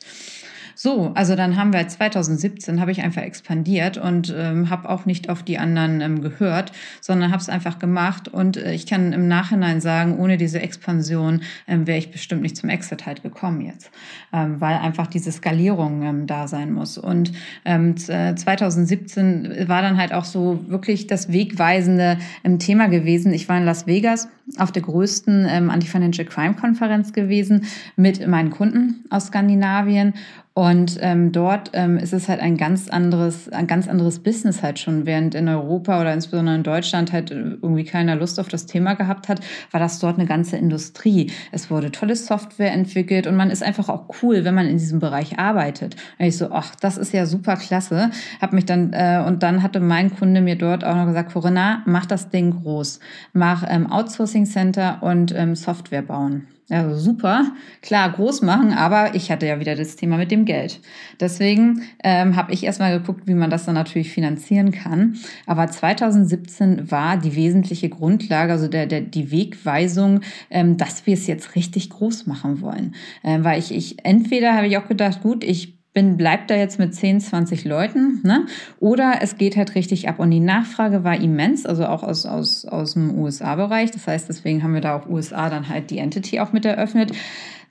So, 0.88 1.12
also 1.16 1.36
dann 1.36 1.58
haben 1.58 1.74
wir 1.74 1.86
2017 1.86 2.80
habe 2.80 2.92
ich 2.94 3.02
einfach 3.02 3.22
expandiert 3.22 3.98
und 3.98 4.34
ähm, 4.34 4.70
habe 4.70 4.88
auch 4.88 5.06
nicht 5.06 5.30
auf 5.30 5.44
die 5.44 5.58
anderen 5.58 6.00
ähm, 6.00 6.22
gehört, 6.22 6.72
sondern 7.02 7.32
habe 7.32 7.42
es 7.42 7.50
einfach 7.50 7.78
gemacht 7.78 8.30
und 8.30 8.56
äh, 8.56 8.72
ich 8.72 8.86
kann 8.86 9.12
im 9.12 9.28
Nachhinein 9.28 9.82
sagen, 9.82 10.18
ohne 10.18 10.38
diese 10.38 10.62
Expansion 10.62 11.42
ähm, 11.68 11.88
wäre 11.88 11.98
ich 11.98 12.10
bestimmt 12.10 12.42
nicht 12.42 12.56
zum 12.56 12.70
Exit 12.70 13.06
halt 13.06 13.22
gekommen 13.22 13.60
jetzt, 13.60 13.92
ähm, 14.32 14.62
weil 14.62 14.78
einfach 14.78 15.08
diese 15.08 15.30
Skalierung 15.30 16.04
ähm, 16.04 16.26
da 16.26 16.48
sein 16.48 16.72
muss. 16.72 16.98
Und 16.98 17.34
ähm, 17.66 17.98
2017 17.98 19.44
äh, 19.44 19.68
war 19.68 19.82
dann 19.82 19.98
halt 19.98 20.14
auch 20.14 20.24
so 20.24 20.64
wirklich 20.70 21.06
das 21.06 21.34
wegweisende 21.34 22.18
ähm, 22.46 22.60
Thema 22.60 22.88
gewesen. 22.88 23.34
Ich 23.34 23.50
war 23.50 23.58
in 23.58 23.66
Las 23.66 23.88
Vegas 23.88 24.30
auf 24.58 24.72
der 24.72 24.82
größten 24.82 25.46
ähm, 25.50 25.70
Anti-Financial 25.70 26.28
Crime 26.28 26.56
Konferenz 26.56 27.14
gewesen 27.14 27.66
mit 27.96 28.26
meinen 28.28 28.50
Kunden 28.50 29.04
aus 29.10 29.28
Skandinavien 29.28 30.14
und 30.58 30.98
ähm, 31.02 31.32
dort 31.32 31.70
ähm, 31.74 31.98
ist 32.00 32.14
es 32.14 32.28
halt 32.28 32.40
ein 32.40 32.58
ganz 32.58 32.90
anderes, 32.90 33.48
ein 33.50 33.68
ganz 33.68 33.88
anderes 33.88 34.18
Business 34.18 34.64
halt 34.64 34.80
schon, 34.80 35.06
während 35.06 35.36
in 35.36 35.48
Europa 35.48 36.02
oder 36.02 36.12
insbesondere 36.12 36.56
in 36.56 36.64
Deutschland 36.64 37.14
halt 37.14 37.30
irgendwie 37.30 37.84
keiner 37.84 38.16
Lust 38.16 38.40
auf 38.40 38.48
das 38.48 38.66
Thema 38.66 38.96
gehabt 38.96 39.30
hat, 39.30 39.40
war 39.70 39.80
das 39.80 40.00
dort 40.00 40.18
eine 40.18 40.28
ganze 40.28 40.58
Industrie. 40.58 41.32
Es 41.52 41.70
wurde 41.70 41.92
tolle 41.92 42.16
Software 42.16 42.72
entwickelt 42.72 43.28
und 43.28 43.36
man 43.36 43.52
ist 43.52 43.62
einfach 43.62 43.88
auch 43.88 44.06
cool, 44.24 44.46
wenn 44.46 44.56
man 44.56 44.66
in 44.66 44.80
diesem 44.80 44.98
Bereich 44.98 45.38
arbeitet. 45.38 45.96
Und 46.18 46.26
ich 46.26 46.38
so, 46.38 46.50
ach, 46.52 46.74
das 46.74 46.98
ist 46.98 47.14
ja 47.14 47.28
super 47.28 47.56
klasse. 47.58 48.10
Hab 48.42 48.52
mich 48.52 48.66
dann 48.66 48.94
äh, 48.94 49.24
und 49.28 49.44
dann 49.44 49.62
hatte 49.62 49.80
mein 49.80 50.12
Kunde 50.16 50.42
mir 50.42 50.56
dort 50.56 50.84
auch 50.84 50.96
noch 50.96 51.06
gesagt, 51.06 51.34
Corinna, 51.34 51.84
mach 51.86 52.08
das 52.08 52.30
Ding 52.32 52.64
groß, 52.64 53.00
mach 53.32 53.64
ähm, 53.70 53.92
Outsourcing 53.92 54.37
Center 54.46 55.02
und 55.02 55.34
ähm, 55.36 55.56
Software 55.56 56.02
bauen. 56.02 56.48
Also 56.70 56.98
super, 56.98 57.54
klar, 57.82 58.12
groß 58.12 58.42
machen, 58.42 58.74
aber 58.74 59.16
ich 59.16 59.32
hatte 59.32 59.48
ja 59.48 59.62
wieder 59.62 59.76
das 59.76 59.96
Thema 59.96 60.18
mit 60.18 60.32
dem 60.32 60.44
Geld. 60.44 60.82
Deswegen 61.18 61.84
ähm, 62.04 62.36
habe 62.36 62.52
ich 62.52 62.66
erstmal 62.66 63.00
geguckt, 63.00 63.26
wie 63.26 63.36
man 63.36 63.50
das 63.50 63.64
dann 63.64 63.76
natürlich 63.76 64.12
finanzieren 64.12 64.72
kann. 64.72 65.16
Aber 65.46 65.68
2017 65.68 66.92
war 66.92 67.16
die 67.16 67.38
wesentliche 67.38 67.88
Grundlage, 67.88 68.52
also 68.52 68.68
der, 68.68 68.86
der, 68.86 69.00
die 69.00 69.32
Wegweisung, 69.32 70.20
ähm, 70.50 70.76
dass 70.76 71.06
wir 71.06 71.14
es 71.14 71.26
jetzt 71.26 71.56
richtig 71.56 71.90
groß 71.90 72.28
machen 72.28 72.60
wollen. 72.60 72.96
Ähm, 73.24 73.46
weil 73.46 73.60
ich, 73.60 73.74
ich 73.74 74.04
entweder 74.04 74.54
habe 74.54 74.68
ich 74.68 74.78
auch 74.78 74.90
gedacht, 74.90 75.22
gut, 75.22 75.46
ich 75.46 75.77
bin, 75.98 76.16
bleibt 76.16 76.52
da 76.52 76.56
jetzt 76.56 76.78
mit 76.78 76.94
10, 76.94 77.22
20 77.22 77.66
Leuten, 77.66 78.20
ne? 78.22 78.46
Oder 78.80 79.16
es 79.22 79.36
geht 79.36 79.58
halt 79.58 79.74
richtig 79.74 80.08
ab. 80.08 80.20
Und 80.20 80.30
die 80.30 80.40
Nachfrage 80.40 81.04
war 81.04 81.20
immens, 81.20 81.66
also 81.66 81.88
auch 81.88 82.04
aus, 82.04 82.28
aus, 82.28 82.66
aus 82.66 82.94
dem 82.94 83.18
USA-Bereich. 83.18 83.90
Das 83.90 84.06
heißt, 84.06 84.30
deswegen 84.30 84.62
haben 84.62 84.76
wir 84.76 84.82
da 84.82 84.96
auch 84.96 85.10
USA 85.10 85.50
dann 85.50 85.70
halt 85.70 85.90
die 85.90 85.98
Entity 85.98 86.40
auch 86.40 86.54
mit 86.54 86.66
eröffnet. 86.66 87.14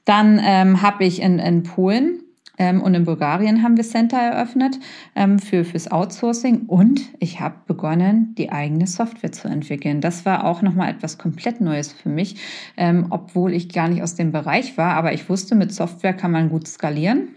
Dann 0.06 0.40
ähm, 0.42 0.82
habe 0.82 1.04
ich 1.04 1.22
in, 1.22 1.38
in 1.38 1.62
Polen 1.62 2.18
ähm, 2.58 2.82
und 2.82 2.94
in 2.94 3.04
Bulgarien 3.04 3.62
haben 3.62 3.76
wir 3.76 3.84
Center 3.84 4.18
eröffnet 4.18 4.76
ähm, 5.14 5.38
für 5.38 5.64
fürs 5.64 5.88
Outsourcing 5.92 6.66
und 6.66 7.02
ich 7.20 7.38
habe 7.38 7.54
begonnen, 7.68 8.34
die 8.36 8.50
eigene 8.50 8.88
Software 8.88 9.30
zu 9.30 9.46
entwickeln. 9.46 10.00
Das 10.00 10.26
war 10.26 10.46
auch 10.46 10.62
nochmal 10.62 10.90
etwas 10.90 11.16
komplett 11.16 11.60
Neues 11.60 11.92
für 11.92 12.08
mich, 12.08 12.40
ähm, 12.76 13.06
obwohl 13.10 13.52
ich 13.52 13.68
gar 13.68 13.86
nicht 13.86 14.02
aus 14.02 14.16
dem 14.16 14.32
Bereich 14.32 14.76
war, 14.76 14.94
aber 14.94 15.12
ich 15.12 15.28
wusste, 15.28 15.54
mit 15.54 15.72
Software 15.72 16.12
kann 16.12 16.32
man 16.32 16.48
gut 16.48 16.66
skalieren. 16.66 17.28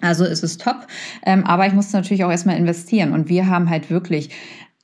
Also 0.00 0.24
es 0.24 0.42
ist 0.42 0.60
top, 0.60 0.86
ähm, 1.24 1.44
aber 1.44 1.66
ich 1.66 1.72
musste 1.72 1.96
natürlich 1.96 2.24
auch 2.24 2.30
erstmal 2.30 2.56
investieren. 2.56 3.12
Und 3.12 3.28
wir 3.28 3.48
haben 3.48 3.70
halt 3.70 3.90
wirklich 3.90 4.30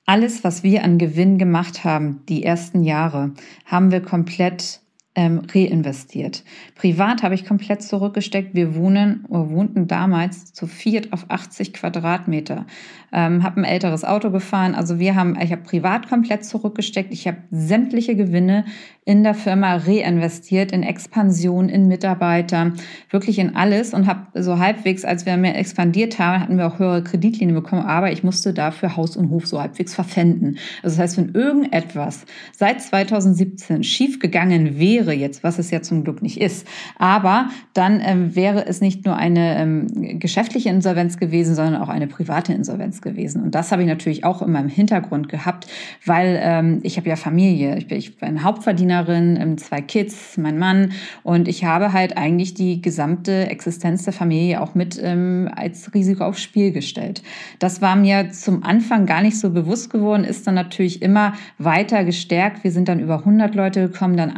alles, 0.06 0.42
was 0.42 0.62
wir 0.62 0.84
an 0.84 0.98
Gewinn 0.98 1.38
gemacht 1.38 1.84
haben, 1.84 2.22
die 2.28 2.42
ersten 2.42 2.82
Jahre, 2.82 3.32
haben 3.66 3.92
wir 3.92 4.02
komplett 4.02 4.81
ähm, 5.14 5.42
reinvestiert. 5.52 6.42
Privat 6.74 7.22
habe 7.22 7.34
ich 7.34 7.44
komplett 7.44 7.82
zurückgesteckt. 7.82 8.54
Wir 8.54 8.74
wohnen 8.74 9.26
oder 9.28 9.50
wohnten 9.50 9.86
damals 9.86 10.52
zu 10.54 10.66
viert 10.66 11.12
auf 11.12 11.26
80 11.28 11.74
Quadratmeter. 11.74 12.66
Ähm, 13.12 13.42
habe 13.42 13.60
ein 13.60 13.64
älteres 13.64 14.04
Auto 14.04 14.30
gefahren. 14.30 14.74
Also 14.74 14.98
wir 14.98 15.14
haben, 15.14 15.38
ich 15.38 15.52
habe 15.52 15.62
privat 15.62 16.08
komplett 16.08 16.46
zurückgesteckt. 16.46 17.12
Ich 17.12 17.26
habe 17.26 17.38
sämtliche 17.50 18.16
Gewinne 18.16 18.64
in 19.04 19.24
der 19.24 19.34
Firma 19.34 19.74
reinvestiert, 19.74 20.70
in 20.70 20.84
Expansion, 20.84 21.68
in 21.68 21.88
Mitarbeiter, 21.88 22.72
wirklich 23.10 23.40
in 23.40 23.56
alles 23.56 23.94
und 23.94 24.06
habe 24.06 24.40
so 24.40 24.58
halbwegs, 24.58 25.04
als 25.04 25.26
wir 25.26 25.36
mehr 25.36 25.58
expandiert 25.58 26.20
haben, 26.20 26.40
hatten 26.40 26.56
wir 26.56 26.68
auch 26.68 26.78
höhere 26.78 27.02
Kreditlinien 27.02 27.56
bekommen, 27.56 27.82
aber 27.84 28.12
ich 28.12 28.22
musste 28.22 28.54
dafür 28.54 28.96
Haus 28.96 29.16
und 29.16 29.30
Hof 29.30 29.46
so 29.46 29.60
halbwegs 29.60 29.92
verpfänden. 29.92 30.58
Also 30.84 30.96
das 30.96 30.98
heißt, 30.98 31.18
wenn 31.18 31.34
irgendetwas 31.34 32.24
seit 32.52 32.80
2017 32.80 33.82
schief 33.82 34.20
gegangen 34.20 34.78
wäre 35.06 35.16
jetzt, 35.16 35.42
was 35.42 35.58
es 35.58 35.70
ja 35.70 35.82
zum 35.82 36.04
Glück 36.04 36.22
nicht 36.22 36.40
ist, 36.40 36.66
aber 36.98 37.48
dann 37.74 38.00
ähm, 38.04 38.36
wäre 38.36 38.66
es 38.66 38.80
nicht 38.80 39.04
nur 39.04 39.16
eine 39.16 39.56
ähm, 39.58 40.18
geschäftliche 40.20 40.68
Insolvenz 40.68 41.18
gewesen, 41.18 41.54
sondern 41.54 41.80
auch 41.80 41.88
eine 41.88 42.06
private 42.06 42.52
Insolvenz 42.52 43.00
gewesen. 43.00 43.42
Und 43.42 43.54
das 43.54 43.72
habe 43.72 43.82
ich 43.82 43.88
natürlich 43.88 44.24
auch 44.24 44.42
in 44.42 44.52
meinem 44.52 44.68
Hintergrund 44.68 45.28
gehabt, 45.28 45.66
weil 46.04 46.38
ähm, 46.40 46.80
ich 46.82 46.96
habe 46.96 47.08
ja 47.08 47.16
Familie, 47.16 47.76
ich 47.78 47.88
bin, 47.88 47.98
ich 47.98 48.16
bin 48.18 48.42
Hauptverdiener 48.42 49.02
Alleinerziehendin, 49.02 49.40
ähm, 49.40 49.58
zwei 49.58 49.80
Kids, 49.80 50.36
mein 50.36 50.58
Mann 50.58 50.92
und 51.22 51.48
ich 51.48 51.64
habe 51.64 51.92
halt 51.92 52.16
eigentlich 52.16 52.54
die 52.54 52.80
gesamte 52.80 53.48
Existenz 53.48 54.04
der 54.04 54.12
Familie 54.12 54.60
auch 54.60 54.74
mit 54.74 55.00
ähm, 55.02 55.50
als 55.54 55.92
Risiko 55.94 56.24
aufs 56.24 56.42
Spiel 56.42 56.72
gestellt. 56.72 57.22
Das 57.58 57.80
war 57.80 57.96
mir 57.96 58.30
zum 58.32 58.62
Anfang 58.64 59.06
gar 59.06 59.22
nicht 59.22 59.38
so 59.38 59.50
bewusst 59.50 59.90
geworden, 59.90 60.24
ist 60.24 60.46
dann 60.46 60.54
natürlich 60.54 61.02
immer 61.02 61.34
weiter 61.58 62.04
gestärkt. 62.04 62.64
Wir 62.64 62.70
sind 62.70 62.88
dann 62.88 63.00
über 63.00 63.18
100 63.20 63.54
Leute 63.54 63.88
gekommen, 63.88 64.16
dann 64.16 64.30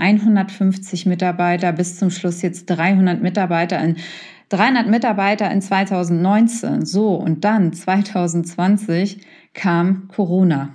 150 0.54 1.06
Mitarbeiter, 1.06 1.72
bis 1.72 1.98
zum 1.98 2.10
Schluss 2.10 2.42
jetzt 2.42 2.66
300 2.66 3.22
Mitarbeiter 3.22 3.78
in 3.82 3.96
300 4.50 4.86
Mitarbeiter 4.86 5.50
in 5.50 5.60
2019. 5.60 6.84
So, 6.84 7.14
und 7.14 7.44
dann 7.44 7.72
2020 7.72 9.20
kam 9.54 10.08
Corona. 10.08 10.70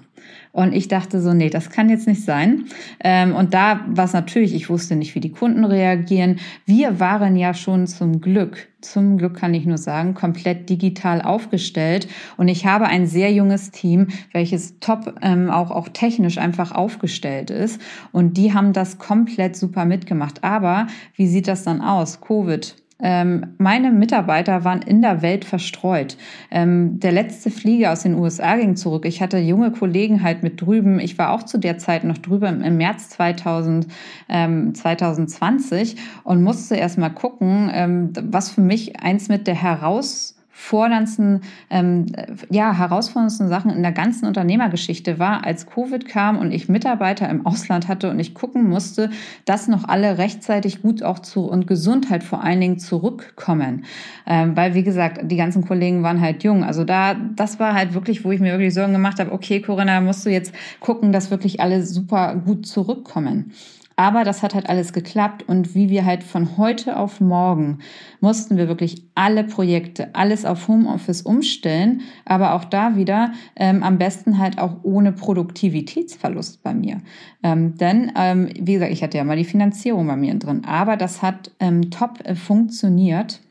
Und 0.59 0.73
ich 0.73 0.89
dachte 0.89 1.21
so, 1.21 1.33
nee, 1.33 1.49
das 1.49 1.69
kann 1.69 1.87
jetzt 1.87 2.05
nicht 2.05 2.21
sein. 2.21 2.65
Ähm, 2.99 3.33
und 3.33 3.53
da 3.53 3.79
war 3.87 4.03
es 4.03 4.11
natürlich, 4.11 4.53
ich 4.53 4.69
wusste 4.69 4.97
nicht, 4.97 5.15
wie 5.15 5.21
die 5.21 5.31
Kunden 5.31 5.63
reagieren. 5.63 6.41
Wir 6.65 6.99
waren 6.99 7.37
ja 7.37 7.53
schon 7.53 7.87
zum 7.87 8.19
Glück, 8.19 8.67
zum 8.81 9.17
Glück 9.17 9.35
kann 9.35 9.53
ich 9.53 9.65
nur 9.65 9.77
sagen, 9.77 10.15
komplett 10.15 10.69
digital 10.69 11.21
aufgestellt. 11.21 12.09
Und 12.35 12.49
ich 12.49 12.65
habe 12.65 12.87
ein 12.87 13.07
sehr 13.07 13.31
junges 13.31 13.71
Team, 13.71 14.07
welches 14.33 14.81
top 14.81 15.15
ähm, 15.21 15.49
auch, 15.49 15.71
auch 15.71 15.87
technisch 15.87 16.37
einfach 16.37 16.73
aufgestellt 16.73 17.51
ist. 17.51 17.79
Und 18.11 18.35
die 18.35 18.53
haben 18.53 18.73
das 18.73 18.97
komplett 18.97 19.55
super 19.55 19.85
mitgemacht. 19.85 20.43
Aber 20.43 20.87
wie 21.15 21.27
sieht 21.27 21.47
das 21.47 21.63
dann 21.63 21.79
aus? 21.79 22.19
Covid 22.19 22.75
ähm, 23.01 23.55
meine 23.57 23.91
Mitarbeiter 23.91 24.63
waren 24.63 24.81
in 24.81 25.01
der 25.01 25.21
Welt 25.21 25.45
verstreut. 25.45 26.17
Ähm, 26.51 26.99
der 26.99 27.11
letzte 27.11 27.49
Flieger 27.49 27.93
aus 27.93 28.03
den 28.03 28.15
USA 28.15 28.57
ging 28.57 28.75
zurück. 28.75 29.05
Ich 29.05 29.21
hatte 29.21 29.37
junge 29.37 29.71
Kollegen 29.71 30.21
halt 30.21 30.43
mit 30.43 30.61
drüben. 30.61 30.99
Ich 30.99 31.17
war 31.17 31.31
auch 31.31 31.43
zu 31.43 31.57
der 31.57 31.77
Zeit 31.77 32.03
noch 32.03 32.17
drüber 32.17 32.49
im, 32.49 32.77
März 32.77 33.09
2000, 33.09 33.87
ähm, 34.27 34.75
2020 34.75 35.95
und 36.23 36.43
musste 36.43 36.75
erst 36.75 36.97
mal 36.97 37.09
gucken, 37.09 37.69
ähm, 37.73 38.13
was 38.21 38.51
für 38.51 38.61
mich 38.61 38.99
eins 38.99 39.29
mit 39.29 39.47
der 39.47 39.55
heraus 39.55 40.38
forderndsten, 40.59 41.41
ähm, 41.69 42.07
ja, 42.49 42.73
herausforderndsten 42.73 43.47
Sachen 43.47 43.71
in 43.71 43.81
der 43.81 43.93
ganzen 43.93 44.25
Unternehmergeschichte 44.25 45.17
war, 45.17 45.45
als 45.45 45.65
Covid 45.65 46.05
kam 46.05 46.37
und 46.37 46.51
ich 46.51 46.67
Mitarbeiter 46.67 47.29
im 47.29 47.45
Ausland 47.45 47.87
hatte 47.87 48.09
und 48.09 48.19
ich 48.19 48.33
gucken 48.33 48.67
musste, 48.67 49.09
dass 49.45 49.69
noch 49.69 49.85
alle 49.87 50.17
rechtzeitig 50.17 50.81
gut 50.81 51.01
auch 51.01 51.19
zu 51.19 51.45
und 51.45 51.65
Gesundheit 51.65 52.23
vor 52.23 52.43
allen 52.43 52.59
Dingen 52.59 52.77
zurückkommen. 52.77 53.85
Ähm, 54.27 54.55
weil, 54.57 54.73
wie 54.73 54.83
gesagt, 54.83 55.21
die 55.23 55.37
ganzen 55.37 55.65
Kollegen 55.65 56.03
waren 56.03 56.19
halt 56.19 56.43
jung. 56.43 56.65
Also 56.65 56.83
da, 56.83 57.15
das 57.15 57.59
war 57.59 57.73
halt 57.73 57.93
wirklich, 57.93 58.25
wo 58.25 58.31
ich 58.31 58.41
mir 58.41 58.51
wirklich 58.51 58.73
Sorgen 58.73 58.91
gemacht 58.91 59.19
habe, 59.19 59.31
okay, 59.31 59.61
Corinna, 59.61 60.01
musst 60.01 60.25
du 60.25 60.29
jetzt 60.29 60.53
gucken, 60.81 61.13
dass 61.13 61.31
wirklich 61.31 61.61
alle 61.61 61.83
super 61.83 62.35
gut 62.35 62.67
zurückkommen. 62.67 63.53
Aber 63.99 64.23
das 64.23 64.43
hat 64.43 64.55
halt 64.55 64.69
alles 64.69 64.93
geklappt 64.93 65.43
und 65.45 65.75
wie 65.75 65.89
wir 65.89 66.05
halt 66.05 66.23
von 66.23 66.55
heute 66.55 66.95
auf 66.95 67.19
morgen 67.19 67.79
mussten 68.21 68.55
wir 68.55 68.69
wirklich 68.69 69.03
alle 69.13 69.43
Projekte, 69.43 70.15
alles 70.15 70.45
auf 70.45 70.69
Homeoffice 70.69 71.21
umstellen, 71.21 71.99
aber 72.23 72.53
auch 72.53 72.63
da 72.63 72.95
wieder 72.95 73.33
ähm, 73.57 73.83
am 73.83 73.97
besten 73.97 74.37
halt 74.37 74.57
auch 74.57 74.77
ohne 74.83 75.11
Produktivitätsverlust 75.11 76.63
bei 76.63 76.73
mir. 76.73 77.01
Ähm, 77.43 77.75
denn, 77.75 78.13
ähm, 78.15 78.47
wie 78.57 78.71
gesagt, 78.71 78.93
ich 78.93 79.03
hatte 79.03 79.17
ja 79.17 79.25
mal 79.25 79.35
die 79.35 79.43
Finanzierung 79.43 80.07
bei 80.07 80.15
mir 80.15 80.33
drin, 80.35 80.61
aber 80.65 80.95
das 80.95 81.21
hat 81.21 81.51
ähm, 81.59 81.91
top 81.91 82.21
äh, 82.23 82.35
funktioniert. 82.35 83.41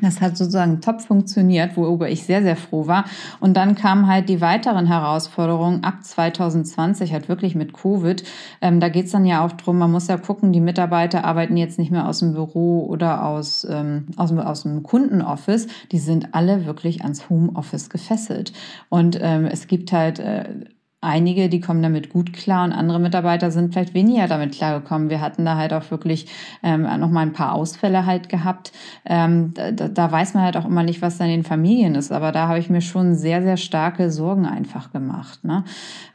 Das 0.00 0.20
hat 0.20 0.36
sozusagen 0.36 0.80
top 0.80 1.02
funktioniert, 1.02 1.76
worüber 1.76 2.10
ich 2.10 2.24
sehr, 2.24 2.42
sehr 2.42 2.56
froh 2.56 2.88
war. 2.88 3.04
Und 3.38 3.56
dann 3.56 3.76
kamen 3.76 4.08
halt 4.08 4.28
die 4.28 4.40
weiteren 4.40 4.86
Herausforderungen 4.86 5.84
ab 5.84 6.02
2020, 6.02 7.12
halt 7.12 7.28
wirklich 7.28 7.54
mit 7.54 7.72
Covid. 7.72 8.24
Ähm, 8.60 8.80
da 8.80 8.88
geht's 8.88 9.12
dann 9.12 9.24
ja 9.24 9.44
auch 9.44 9.52
drum, 9.52 9.78
man 9.78 9.92
muss 9.92 10.08
ja 10.08 10.16
gucken, 10.16 10.52
die 10.52 10.60
Mitarbeiter 10.60 11.24
arbeiten 11.24 11.56
jetzt 11.56 11.78
nicht 11.78 11.92
mehr 11.92 12.08
aus 12.08 12.18
dem 12.18 12.34
Büro 12.34 12.84
oder 12.86 13.24
aus, 13.24 13.64
ähm, 13.70 14.06
aus, 14.16 14.32
aus 14.32 14.64
dem 14.64 14.82
Kundenoffice. 14.82 15.68
Die 15.92 16.00
sind 16.00 16.34
alle 16.34 16.66
wirklich 16.66 17.02
ans 17.02 17.30
Homeoffice 17.30 17.88
gefesselt. 17.88 18.52
Und 18.88 19.16
ähm, 19.22 19.46
es 19.46 19.68
gibt 19.68 19.92
halt 19.92 20.18
äh, 20.18 20.44
einige, 21.04 21.48
die 21.48 21.60
kommen 21.60 21.82
damit 21.82 22.10
gut 22.10 22.32
klar 22.32 22.64
und 22.64 22.72
andere 22.72 22.98
Mitarbeiter 22.98 23.50
sind 23.50 23.72
vielleicht 23.72 23.94
weniger 23.94 24.26
damit 24.26 24.52
klargekommen. 24.52 25.10
Wir 25.10 25.20
hatten 25.20 25.44
da 25.44 25.56
halt 25.56 25.72
auch 25.72 25.90
wirklich 25.90 26.26
ähm, 26.62 26.82
noch 26.98 27.10
mal 27.10 27.20
ein 27.20 27.32
paar 27.32 27.54
Ausfälle 27.54 28.06
halt 28.06 28.28
gehabt. 28.28 28.72
Ähm, 29.04 29.52
da, 29.54 29.70
da 29.70 30.10
weiß 30.10 30.34
man 30.34 30.42
halt 30.42 30.56
auch 30.56 30.64
immer 30.64 30.82
nicht, 30.82 31.02
was 31.02 31.18
dann 31.18 31.28
in 31.28 31.40
den 31.40 31.44
Familien 31.44 31.94
ist. 31.94 32.10
Aber 32.10 32.32
da 32.32 32.48
habe 32.48 32.58
ich 32.58 32.70
mir 32.70 32.80
schon 32.80 33.14
sehr, 33.14 33.42
sehr 33.42 33.56
starke 33.56 34.10
Sorgen 34.10 34.46
einfach 34.46 34.92
gemacht, 34.92 35.44
ne? 35.44 35.64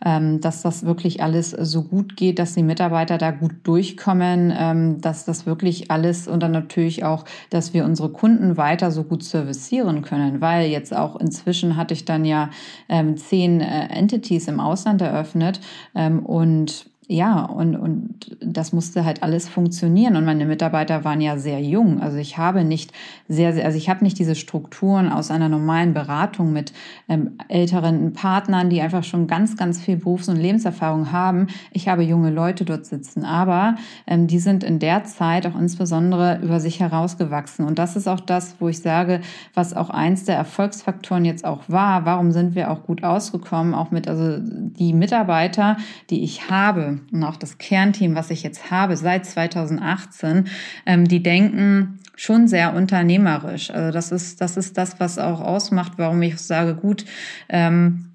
Ähm, 0.03 0.41
dass 0.41 0.61
das 0.61 0.83
wirklich 0.85 1.21
alles 1.21 1.51
so 1.51 1.83
gut 1.83 2.15
geht, 2.15 2.39
dass 2.39 2.55
die 2.55 2.63
Mitarbeiter 2.63 3.17
da 3.17 3.31
gut 3.31 3.53
durchkommen, 3.63 4.53
ähm, 4.57 5.01
dass 5.01 5.25
das 5.25 5.45
wirklich 5.45 5.91
alles 5.91 6.27
und 6.27 6.41
dann 6.41 6.51
natürlich 6.51 7.03
auch, 7.03 7.25
dass 7.49 7.73
wir 7.73 7.85
unsere 7.85 8.09
Kunden 8.09 8.57
weiter 8.57 8.91
so 8.91 9.03
gut 9.03 9.23
servicieren 9.23 10.01
können, 10.01 10.41
weil 10.41 10.69
jetzt 10.69 10.95
auch 10.95 11.15
inzwischen 11.17 11.75
hatte 11.75 11.93
ich 11.93 12.05
dann 12.05 12.25
ja 12.25 12.49
ähm, 12.87 13.17
zehn 13.17 13.61
äh, 13.61 13.87
Entities 13.89 14.47
im 14.47 14.59
Ausland 14.59 14.78
Ausland 14.79 15.01
eröffnet 15.01 15.59
ähm, 15.95 16.25
und 16.25 16.88
ja, 17.11 17.41
und, 17.41 17.75
und 17.75 18.37
das 18.39 18.71
musste 18.71 19.03
halt 19.03 19.23
alles 19.23 19.49
funktionieren. 19.49 20.15
Und 20.15 20.25
meine 20.25 20.45
Mitarbeiter 20.45 21.03
waren 21.03 21.21
ja 21.21 21.39
sehr 21.39 21.59
jung. 21.59 21.99
Also 22.01 22.17
ich 22.17 22.37
habe 22.37 22.63
nicht 22.63 22.91
sehr, 23.27 23.51
sehr, 23.51 23.65
also 23.65 23.79
ich 23.79 23.89
habe 23.89 24.03
nicht 24.03 24.19
diese 24.19 24.35
Strukturen 24.35 25.11
aus 25.11 25.31
einer 25.31 25.49
normalen 25.49 25.95
Beratung 25.95 26.53
mit 26.53 26.71
ähm, 27.07 27.31
älteren 27.47 28.13
Partnern, 28.13 28.69
die 28.69 28.79
einfach 28.81 29.03
schon 29.03 29.25
ganz, 29.25 29.57
ganz 29.57 29.81
viel 29.81 29.97
Berufs- 29.97 30.29
und 30.29 30.35
Lebenserfahrung 30.35 31.11
haben. 31.11 31.47
Ich 31.71 31.87
habe 31.87 32.03
junge 32.03 32.29
Leute 32.29 32.63
dort 32.63 32.85
sitzen, 32.85 33.25
aber 33.25 33.73
ähm, 34.05 34.27
die 34.27 34.37
sind 34.37 34.63
in 34.63 34.77
der 34.77 35.03
Zeit 35.03 35.47
auch 35.47 35.59
insbesondere 35.59 36.39
über 36.43 36.59
sich 36.59 36.79
herausgewachsen. 36.79 37.65
Und 37.65 37.79
das 37.79 37.95
ist 37.95 38.07
auch 38.07 38.19
das, 38.19 38.57
wo 38.59 38.69
ich 38.69 38.83
sage, 38.83 39.21
was 39.55 39.73
auch 39.73 39.89
eins 39.89 40.25
der 40.25 40.35
Erfolgsfaktoren 40.35 41.25
jetzt 41.25 41.43
auch 41.43 41.63
war. 41.69 42.05
Warum 42.05 42.31
sind 42.31 42.53
wir 42.53 42.69
auch 42.69 42.83
gut 42.83 43.03
ausgekommen? 43.03 43.73
Auch 43.73 43.89
mit, 43.89 44.07
also 44.07 44.37
die 44.39 44.93
Mitarbeiter, 44.93 45.77
die 46.11 46.23
ich 46.23 46.51
habe, 46.51 46.98
und 47.11 47.23
auch 47.23 47.35
das 47.35 47.57
Kernteam, 47.57 48.15
was 48.15 48.29
ich 48.29 48.43
jetzt 48.43 48.71
habe 48.71 48.97
seit 48.97 49.25
2018, 49.25 50.45
ähm, 50.85 51.07
die 51.07 51.23
denken 51.23 51.99
schon 52.15 52.47
sehr 52.47 52.73
unternehmerisch. 52.73 53.71
Also 53.71 53.91
das 53.91 54.11
ist, 54.11 54.41
das 54.41 54.57
ist 54.57 54.77
das, 54.77 54.99
was 54.99 55.17
auch 55.17 55.41
ausmacht, 55.41 55.93
warum 55.97 56.21
ich 56.21 56.37
sage, 56.37 56.75
gut, 56.75 57.05
ähm, 57.47 58.05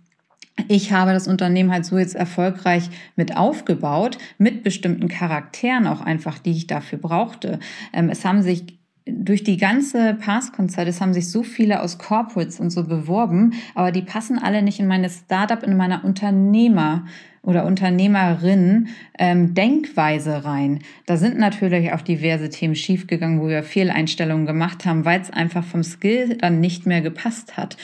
ich 0.68 0.92
habe 0.92 1.12
das 1.12 1.26
Unternehmen 1.26 1.72
halt 1.72 1.84
so 1.84 1.98
jetzt 1.98 2.14
erfolgreich 2.14 2.88
mit 3.16 3.36
aufgebaut, 3.36 4.18
mit 4.38 4.62
bestimmten 4.62 5.08
Charakteren 5.08 5.86
auch 5.86 6.00
einfach, 6.00 6.38
die 6.38 6.52
ich 6.52 6.66
dafür 6.66 6.98
brauchte. 6.98 7.58
Ähm, 7.92 8.08
es 8.08 8.24
haben 8.24 8.42
sich 8.42 8.78
durch 9.06 9.42
die 9.42 9.56
ganze 9.56 10.14
Pass-Konzert, 10.14 10.88
es 10.88 11.00
haben 11.00 11.12
sich 11.12 11.30
so 11.30 11.42
viele 11.42 11.82
aus 11.82 11.98
Corporates 11.98 12.60
und 12.60 12.70
so 12.70 12.84
beworben, 12.84 13.52
aber 13.74 13.92
die 13.92 14.02
passen 14.02 14.38
alle 14.38 14.62
nicht 14.62 14.80
in 14.80 14.86
meine 14.86 15.10
Startup, 15.10 15.62
in 15.62 15.76
meiner 15.76 16.04
Unternehmer- 16.04 17.04
oder 17.44 17.64
Unternehmerin 17.64 18.88
ähm, 19.18 19.54
Denkweise 19.54 20.44
rein. 20.44 20.80
Da 21.06 21.16
sind 21.16 21.38
natürlich 21.38 21.92
auch 21.92 22.00
diverse 22.00 22.48
Themen 22.48 22.74
schiefgegangen, 22.74 23.40
wo 23.40 23.48
wir 23.48 23.62
Fehleinstellungen 23.62 24.46
gemacht 24.46 24.84
haben, 24.84 25.04
weil 25.04 25.20
es 25.20 25.30
einfach 25.30 25.64
vom 25.64 25.82
Skill 25.82 26.36
dann 26.38 26.60
nicht 26.60 26.86
mehr 26.86 27.00
gepasst 27.00 27.56
hat. 27.56 27.76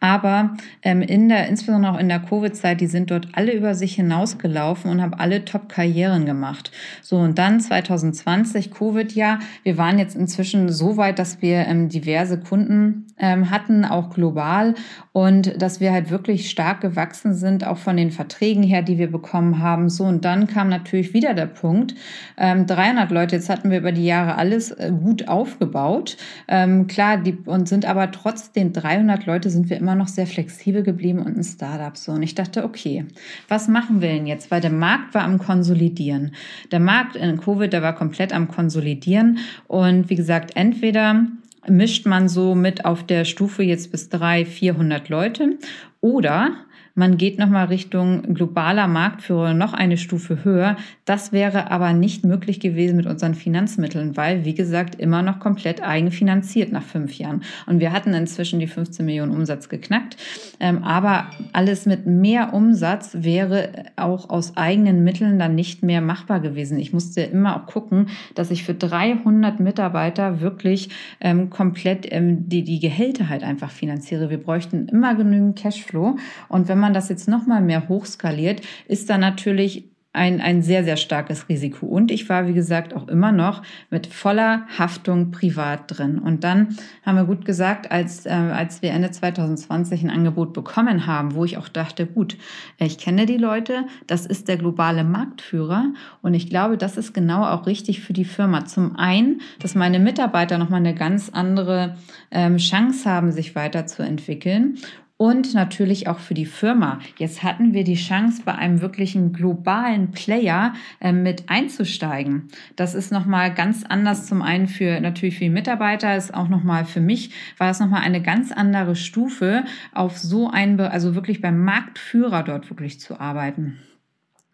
Aber 0.00 0.56
ähm, 0.82 1.02
in 1.02 1.28
der, 1.28 1.48
insbesondere 1.48 1.92
auch 1.92 1.98
in 1.98 2.08
der 2.08 2.20
Covid-Zeit, 2.20 2.80
die 2.80 2.86
sind 2.86 3.10
dort 3.10 3.28
alle 3.32 3.52
über 3.52 3.74
sich 3.74 3.94
hinausgelaufen 3.96 4.90
und 4.90 5.02
haben 5.02 5.14
alle 5.14 5.44
Top-Karrieren 5.44 6.24
gemacht. 6.24 6.70
So, 7.02 7.16
und 7.16 7.36
dann 7.38 7.60
2020, 7.60 8.70
Covid-Jahr, 8.70 9.40
wir 9.64 9.76
waren 9.76 9.98
jetzt 9.98 10.14
inzwischen 10.14 10.68
so 10.68 10.96
weit, 10.96 11.18
dass 11.18 11.42
wir 11.42 11.66
ähm, 11.66 11.88
diverse 11.88 12.38
Kunden 12.38 13.07
ähm, 13.18 13.50
hatten, 13.50 13.84
auch 13.84 14.10
global, 14.10 14.74
und 15.12 15.60
dass 15.60 15.80
wir 15.80 15.92
halt 15.92 16.10
wirklich 16.10 16.48
stark 16.48 16.80
gewachsen 16.80 17.34
sind, 17.34 17.66
auch 17.66 17.78
von 17.78 17.96
den 17.96 18.10
Verträgen 18.10 18.62
her, 18.62 18.82
die 18.82 18.98
wir 18.98 19.10
bekommen 19.10 19.60
haben. 19.60 19.88
So, 19.88 20.04
und 20.04 20.24
dann 20.24 20.46
kam 20.46 20.68
natürlich 20.68 21.14
wieder 21.14 21.34
der 21.34 21.46
Punkt, 21.46 21.94
ähm, 22.36 22.66
300 22.66 23.10
Leute, 23.10 23.36
jetzt 23.36 23.48
hatten 23.48 23.70
wir 23.70 23.78
über 23.78 23.92
die 23.92 24.06
Jahre 24.06 24.36
alles 24.36 24.70
äh, 24.70 24.92
gut 24.92 25.28
aufgebaut. 25.28 26.16
Ähm, 26.46 26.86
klar, 26.86 27.16
die, 27.18 27.36
und 27.46 27.68
sind 27.68 27.84
aber 27.84 28.10
trotz 28.10 28.52
den 28.52 28.72
300 28.72 29.26
Leute 29.26 29.50
sind 29.50 29.70
wir 29.70 29.76
immer 29.76 29.94
noch 29.94 30.08
sehr 30.08 30.26
flexibel 30.26 30.82
geblieben 30.82 31.20
und 31.20 31.36
ein 31.36 31.44
Startup 31.44 31.96
so. 31.96 32.12
Und 32.12 32.22
ich 32.22 32.34
dachte, 32.34 32.64
okay, 32.64 33.04
was 33.48 33.68
machen 33.68 34.00
wir 34.00 34.08
denn 34.08 34.26
jetzt? 34.26 34.50
Weil 34.50 34.60
der 34.60 34.70
Markt 34.70 35.14
war 35.14 35.24
am 35.24 35.38
Konsolidieren. 35.38 36.32
Der 36.70 36.80
Markt 36.80 37.16
in 37.16 37.40
Covid, 37.40 37.72
der 37.72 37.82
war 37.82 37.94
komplett 37.94 38.32
am 38.32 38.48
Konsolidieren. 38.48 39.38
Und 39.66 40.10
wie 40.10 40.16
gesagt, 40.16 40.52
entweder 40.54 41.26
mischt 41.70 42.06
man 42.06 42.28
so 42.28 42.54
mit 42.54 42.84
auf 42.84 43.04
der 43.04 43.24
Stufe 43.24 43.62
jetzt 43.62 43.90
bis 43.90 44.08
300, 44.08 44.48
400 44.48 45.08
Leute. 45.08 45.58
Oder 46.00 46.54
man 46.98 47.16
geht 47.16 47.38
nochmal 47.38 47.66
Richtung 47.66 48.34
globaler 48.34 48.88
Marktführer 48.88 49.54
noch 49.54 49.72
eine 49.72 49.96
Stufe 49.96 50.42
höher. 50.42 50.76
Das 51.04 51.30
wäre 51.30 51.70
aber 51.70 51.92
nicht 51.92 52.24
möglich 52.24 52.58
gewesen 52.58 52.96
mit 52.96 53.06
unseren 53.06 53.34
Finanzmitteln, 53.34 54.16
weil, 54.16 54.44
wie 54.44 54.54
gesagt, 54.54 54.96
immer 54.96 55.22
noch 55.22 55.38
komplett 55.38 55.80
eigenfinanziert 55.80 56.72
nach 56.72 56.82
fünf 56.82 57.16
Jahren. 57.16 57.44
Und 57.66 57.78
wir 57.78 57.92
hatten 57.92 58.14
inzwischen 58.14 58.58
die 58.58 58.66
15 58.66 59.06
Millionen 59.06 59.30
Umsatz 59.30 59.68
geknackt. 59.68 60.16
Ähm, 60.58 60.82
aber 60.82 61.30
alles 61.52 61.86
mit 61.86 62.06
mehr 62.06 62.52
Umsatz 62.52 63.10
wäre 63.20 63.84
auch 63.94 64.28
aus 64.28 64.56
eigenen 64.56 65.04
Mitteln 65.04 65.38
dann 65.38 65.54
nicht 65.54 65.84
mehr 65.84 66.00
machbar 66.00 66.40
gewesen. 66.40 66.80
Ich 66.80 66.92
musste 66.92 67.20
immer 67.20 67.54
auch 67.54 67.66
gucken, 67.66 68.08
dass 68.34 68.50
ich 68.50 68.64
für 68.64 68.74
300 68.74 69.60
Mitarbeiter 69.60 70.40
wirklich 70.40 70.88
ähm, 71.20 71.48
komplett 71.48 72.10
ähm, 72.10 72.48
die, 72.48 72.64
die 72.64 72.80
Gehälter 72.80 73.28
halt 73.28 73.44
einfach 73.44 73.70
finanziere. 73.70 74.30
Wir 74.30 74.42
bräuchten 74.42 74.88
immer 74.88 75.14
genügend 75.14 75.56
Cashflow. 75.56 76.16
Und 76.48 76.66
wenn 76.66 76.80
man 76.80 76.87
man 76.88 76.94
das 76.94 77.10
jetzt 77.10 77.28
nochmal 77.28 77.60
mehr 77.60 77.86
hochskaliert, 77.90 78.62
ist 78.86 79.10
da 79.10 79.18
natürlich 79.18 79.90
ein, 80.14 80.40
ein 80.40 80.62
sehr, 80.62 80.84
sehr 80.84 80.96
starkes 80.96 81.50
Risiko. 81.50 81.84
Und 81.84 82.10
ich 82.10 82.30
war, 82.30 82.48
wie 82.48 82.54
gesagt, 82.54 82.96
auch 82.96 83.08
immer 83.08 83.30
noch 83.30 83.62
mit 83.90 84.06
voller 84.06 84.66
Haftung 84.78 85.30
privat 85.30 85.82
drin. 85.86 86.18
Und 86.18 86.44
dann 86.44 86.78
haben 87.04 87.16
wir 87.16 87.24
gut 87.24 87.44
gesagt, 87.44 87.90
als, 87.92 88.24
äh, 88.24 88.30
als 88.30 88.80
wir 88.80 88.90
Ende 88.92 89.10
2020 89.10 90.02
ein 90.02 90.10
Angebot 90.10 90.54
bekommen 90.54 91.06
haben, 91.06 91.34
wo 91.34 91.44
ich 91.44 91.58
auch 91.58 91.68
dachte, 91.68 92.06
gut, 92.06 92.38
ich 92.78 92.96
kenne 92.96 93.26
die 93.26 93.36
Leute, 93.36 93.84
das 94.06 94.24
ist 94.24 94.48
der 94.48 94.56
globale 94.56 95.04
Marktführer. 95.04 95.92
Und 96.22 96.32
ich 96.32 96.48
glaube, 96.48 96.78
das 96.78 96.96
ist 96.96 97.12
genau 97.12 97.44
auch 97.44 97.66
richtig 97.66 98.00
für 98.00 98.14
die 98.14 98.24
Firma. 98.24 98.64
Zum 98.64 98.96
einen, 98.96 99.42
dass 99.60 99.74
meine 99.74 99.98
Mitarbeiter 99.98 100.56
nochmal 100.56 100.80
eine 100.80 100.94
ganz 100.94 101.28
andere 101.28 101.96
ähm, 102.30 102.56
Chance 102.56 103.08
haben, 103.08 103.30
sich 103.30 103.54
weiterzuentwickeln 103.54 104.78
und 105.18 105.52
natürlich 105.52 106.08
auch 106.08 106.20
für 106.20 106.32
die 106.32 106.46
Firma. 106.46 107.00
Jetzt 107.18 107.42
hatten 107.42 107.74
wir 107.74 107.84
die 107.84 107.96
Chance, 107.96 108.42
bei 108.44 108.54
einem 108.54 108.80
wirklichen 108.80 109.34
globalen 109.34 110.12
Player 110.12 110.72
äh, 111.00 111.12
mit 111.12 111.50
einzusteigen. 111.50 112.48
Das 112.76 112.94
ist 112.94 113.12
nochmal 113.12 113.52
ganz 113.52 113.84
anders 113.84 114.26
zum 114.26 114.40
einen 114.40 114.68
für 114.68 115.00
natürlich 115.00 115.34
für 115.34 115.44
die 115.44 115.50
Mitarbeiter, 115.50 116.16
ist 116.16 116.32
auch 116.32 116.48
nochmal 116.48 116.86
für 116.86 117.00
mich, 117.00 117.32
war 117.58 117.66
das 117.66 117.80
nochmal 117.80 118.02
eine 118.02 118.22
ganz 118.22 118.52
andere 118.52 118.96
Stufe, 118.96 119.64
auf 119.92 120.16
so 120.16 120.48
ein, 120.48 120.80
also 120.80 121.14
wirklich 121.14 121.42
beim 121.42 121.64
Marktführer 121.64 122.44
dort 122.44 122.70
wirklich 122.70 123.00
zu 123.00 123.20
arbeiten. 123.20 123.78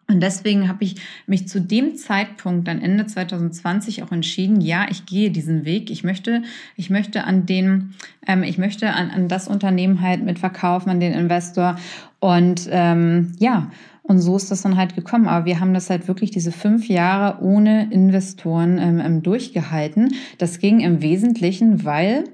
Und 0.07 0.21
deswegen 0.21 0.67
habe 0.67 0.83
ich 0.83 0.97
mich 1.25 1.47
zu 1.47 1.59
dem 1.59 1.95
Zeitpunkt, 1.95 2.67
dann 2.67 2.79
Ende 2.79 3.07
2020, 3.07 4.03
auch 4.03 4.11
entschieden, 4.11 4.61
ja, 4.61 4.85
ich 4.89 5.07
gehe 5.07 5.31
diesen 5.31 5.65
Weg. 5.65 5.89
Ich 5.89 6.03
möchte, 6.03 6.43
ich 6.75 6.91
möchte 6.91 7.23
an 7.23 7.47
den, 7.47 7.95
ähm, 8.27 8.43
ich 8.43 8.59
möchte 8.59 8.93
an, 8.93 9.09
an 9.09 9.27
das 9.27 9.47
Unternehmen 9.47 10.01
halt 10.01 10.23
mit 10.23 10.37
verkaufen, 10.37 10.91
an 10.91 10.99
den 10.99 11.13
Investor. 11.13 11.77
Und 12.19 12.67
ähm, 12.71 13.33
ja, 13.39 13.71
und 14.03 14.19
so 14.19 14.35
ist 14.35 14.51
das 14.51 14.61
dann 14.61 14.77
halt 14.77 14.95
gekommen. 14.95 15.27
Aber 15.27 15.45
wir 15.45 15.59
haben 15.59 15.73
das 15.73 15.89
halt 15.89 16.07
wirklich 16.07 16.29
diese 16.29 16.51
fünf 16.51 16.87
Jahre 16.87 17.43
ohne 17.43 17.91
Investoren 17.91 18.77
ähm, 18.77 19.01
ähm 19.03 19.23
durchgehalten. 19.23 20.13
Das 20.37 20.59
ging 20.59 20.81
im 20.81 21.01
Wesentlichen, 21.01 21.83
weil 21.83 22.25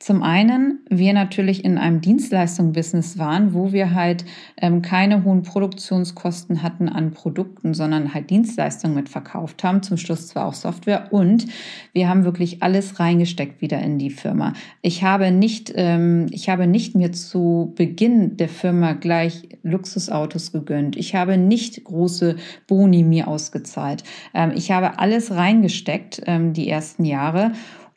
zum 0.00 0.22
einen, 0.22 0.78
wir 0.88 1.12
natürlich 1.12 1.64
in 1.64 1.76
einem 1.76 2.00
Dienstleistung-Business 2.00 3.18
waren, 3.18 3.52
wo 3.52 3.72
wir 3.72 3.94
halt 3.94 4.24
ähm, 4.56 4.80
keine 4.80 5.24
hohen 5.24 5.42
Produktionskosten 5.42 6.62
hatten 6.62 6.88
an 6.88 7.10
Produkten, 7.10 7.74
sondern 7.74 8.14
halt 8.14 8.30
Dienstleistungen 8.30 8.94
mitverkauft 8.94 9.64
haben. 9.64 9.82
Zum 9.82 9.96
Schluss 9.96 10.28
zwar 10.28 10.46
auch 10.46 10.54
Software 10.54 11.08
und 11.12 11.46
wir 11.92 12.08
haben 12.08 12.24
wirklich 12.24 12.62
alles 12.62 13.00
reingesteckt 13.00 13.60
wieder 13.60 13.80
in 13.80 13.98
die 13.98 14.10
Firma. 14.10 14.52
Ich 14.82 15.02
habe 15.02 15.32
nicht, 15.32 15.72
ähm, 15.74 16.26
ich 16.30 16.48
habe 16.48 16.68
nicht 16.68 16.94
mir 16.94 17.10
zu 17.10 17.72
Beginn 17.74 18.36
der 18.36 18.48
Firma 18.48 18.92
gleich 18.92 19.48
Luxusautos 19.64 20.52
gegönnt. 20.52 20.96
Ich 20.96 21.16
habe 21.16 21.36
nicht 21.36 21.82
große 21.82 22.36
Boni 22.68 23.02
mir 23.02 23.26
ausgezahlt. 23.26 24.04
Ähm, 24.32 24.52
ich 24.54 24.70
habe 24.70 25.00
alles 25.00 25.32
reingesteckt 25.32 26.22
ähm, 26.26 26.52
die 26.52 26.68
ersten 26.68 27.04
Jahre 27.04 27.50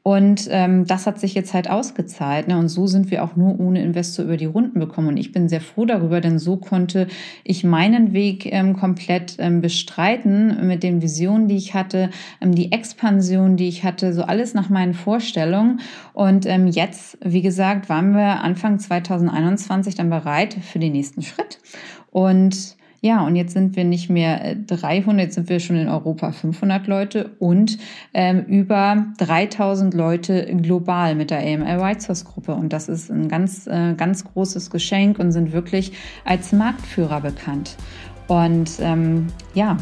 und 0.03 0.47
ähm, 0.49 0.87
das 0.87 1.05
hat 1.05 1.19
sich 1.19 1.35
jetzt 1.35 1.53
halt 1.53 1.69
ausgezahlt. 1.69 2.47
Ne? 2.47 2.57
Und 2.57 2.69
so 2.69 2.87
sind 2.87 3.11
wir 3.11 3.23
auch 3.23 3.35
nur 3.35 3.59
ohne 3.59 3.83
Investor 3.83 4.25
über 4.25 4.35
die 4.35 4.45
Runden 4.45 4.79
bekommen. 4.79 5.09
Und 5.09 5.17
ich 5.17 5.31
bin 5.31 5.47
sehr 5.47 5.61
froh 5.61 5.85
darüber, 5.85 6.21
denn 6.21 6.39
so 6.39 6.57
konnte 6.57 7.07
ich 7.43 7.63
meinen 7.63 8.11
Weg 8.11 8.51
ähm, 8.51 8.75
komplett 8.75 9.35
ähm, 9.37 9.61
bestreiten 9.61 10.67
mit 10.67 10.81
den 10.81 11.03
Visionen, 11.03 11.47
die 11.47 11.55
ich 11.55 11.75
hatte, 11.75 12.09
ähm, 12.41 12.55
die 12.55 12.71
Expansion, 12.71 13.57
die 13.57 13.67
ich 13.67 13.83
hatte, 13.83 14.11
so 14.13 14.23
alles 14.23 14.55
nach 14.55 14.69
meinen 14.69 14.95
Vorstellungen. 14.95 15.81
Und 16.13 16.47
ähm, 16.47 16.67
jetzt, 16.67 17.19
wie 17.23 17.43
gesagt, 17.43 17.87
waren 17.87 18.13
wir 18.13 18.41
Anfang 18.41 18.79
2021 18.79 19.93
dann 19.93 20.09
bereit 20.09 20.55
für 20.55 20.79
den 20.79 20.93
nächsten 20.93 21.21
Schritt. 21.21 21.59
Und 22.09 22.75
ja, 23.03 23.25
und 23.25 23.35
jetzt 23.35 23.53
sind 23.53 23.75
wir 23.75 23.83
nicht 23.83 24.11
mehr 24.11 24.55
300, 24.67 25.19
äh, 25.19 25.23
jetzt 25.23 25.33
sind 25.33 25.49
wir 25.49 25.59
schon 25.59 25.75
in 25.75 25.89
Europa 25.89 26.31
500 26.31 26.85
Leute 26.85 27.31
und 27.39 27.79
ähm, 28.13 28.45
über 28.45 29.07
3000 29.17 29.95
Leute 29.95 30.45
global 30.61 31.15
mit 31.15 31.31
der 31.31 31.39
AML 31.39 31.81
White 31.81 32.01
Source 32.01 32.25
Gruppe. 32.25 32.53
Und 32.53 32.71
das 32.71 32.89
ist 32.89 33.09
ein 33.09 33.27
ganz, 33.27 33.65
äh, 33.65 33.95
ganz 33.95 34.23
großes 34.23 34.69
Geschenk 34.69 35.17
und 35.17 35.31
sind 35.31 35.51
wirklich 35.51 35.93
als 36.25 36.53
Marktführer 36.53 37.21
bekannt. 37.21 37.75
Und 38.27 38.73
ähm, 38.79 39.27
ja, 39.55 39.77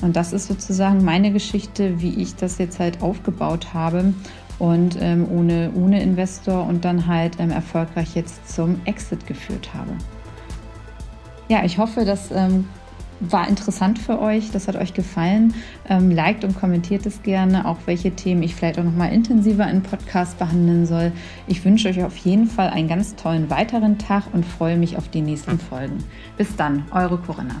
und 0.00 0.16
das 0.16 0.32
ist 0.32 0.46
sozusagen 0.46 1.04
meine 1.04 1.30
Geschichte, 1.30 2.00
wie 2.00 2.22
ich 2.22 2.36
das 2.36 2.56
jetzt 2.56 2.80
halt 2.80 3.02
aufgebaut 3.02 3.74
habe 3.74 4.14
und 4.58 4.96
ähm, 4.98 5.28
ohne, 5.30 5.70
ohne 5.74 6.02
Investor 6.02 6.66
und 6.66 6.86
dann 6.86 7.06
halt 7.06 7.36
ähm, 7.38 7.50
erfolgreich 7.50 8.16
jetzt 8.16 8.48
zum 8.48 8.80
Exit 8.86 9.26
geführt 9.26 9.74
habe 9.74 9.90
ja, 11.52 11.62
ich 11.64 11.76
hoffe, 11.76 12.06
das 12.06 12.30
ähm, 12.30 12.66
war 13.20 13.46
interessant 13.46 13.98
für 13.98 14.22
euch, 14.22 14.50
das 14.52 14.68
hat 14.68 14.76
euch 14.76 14.94
gefallen. 14.94 15.52
Ähm, 15.86 16.10
liked 16.10 16.44
und 16.44 16.58
kommentiert 16.58 17.04
es 17.04 17.22
gerne, 17.22 17.68
auch 17.68 17.76
welche 17.84 18.10
Themen 18.12 18.42
ich 18.42 18.54
vielleicht 18.54 18.78
auch 18.78 18.84
noch 18.84 18.96
mal 18.96 19.12
intensiver 19.12 19.68
im 19.68 19.82
Podcast 19.82 20.38
behandeln 20.38 20.86
soll. 20.86 21.12
Ich 21.46 21.62
wünsche 21.62 21.90
euch 21.90 22.02
auf 22.02 22.16
jeden 22.16 22.46
Fall 22.46 22.70
einen 22.70 22.88
ganz 22.88 23.16
tollen 23.16 23.50
weiteren 23.50 23.98
Tag 23.98 24.24
und 24.32 24.46
freue 24.46 24.78
mich 24.78 24.96
auf 24.96 25.08
die 25.08 25.20
nächsten 25.20 25.58
Folgen. 25.58 25.98
Bis 26.38 26.56
dann, 26.56 26.86
eure 26.90 27.18
Corinna. 27.18 27.56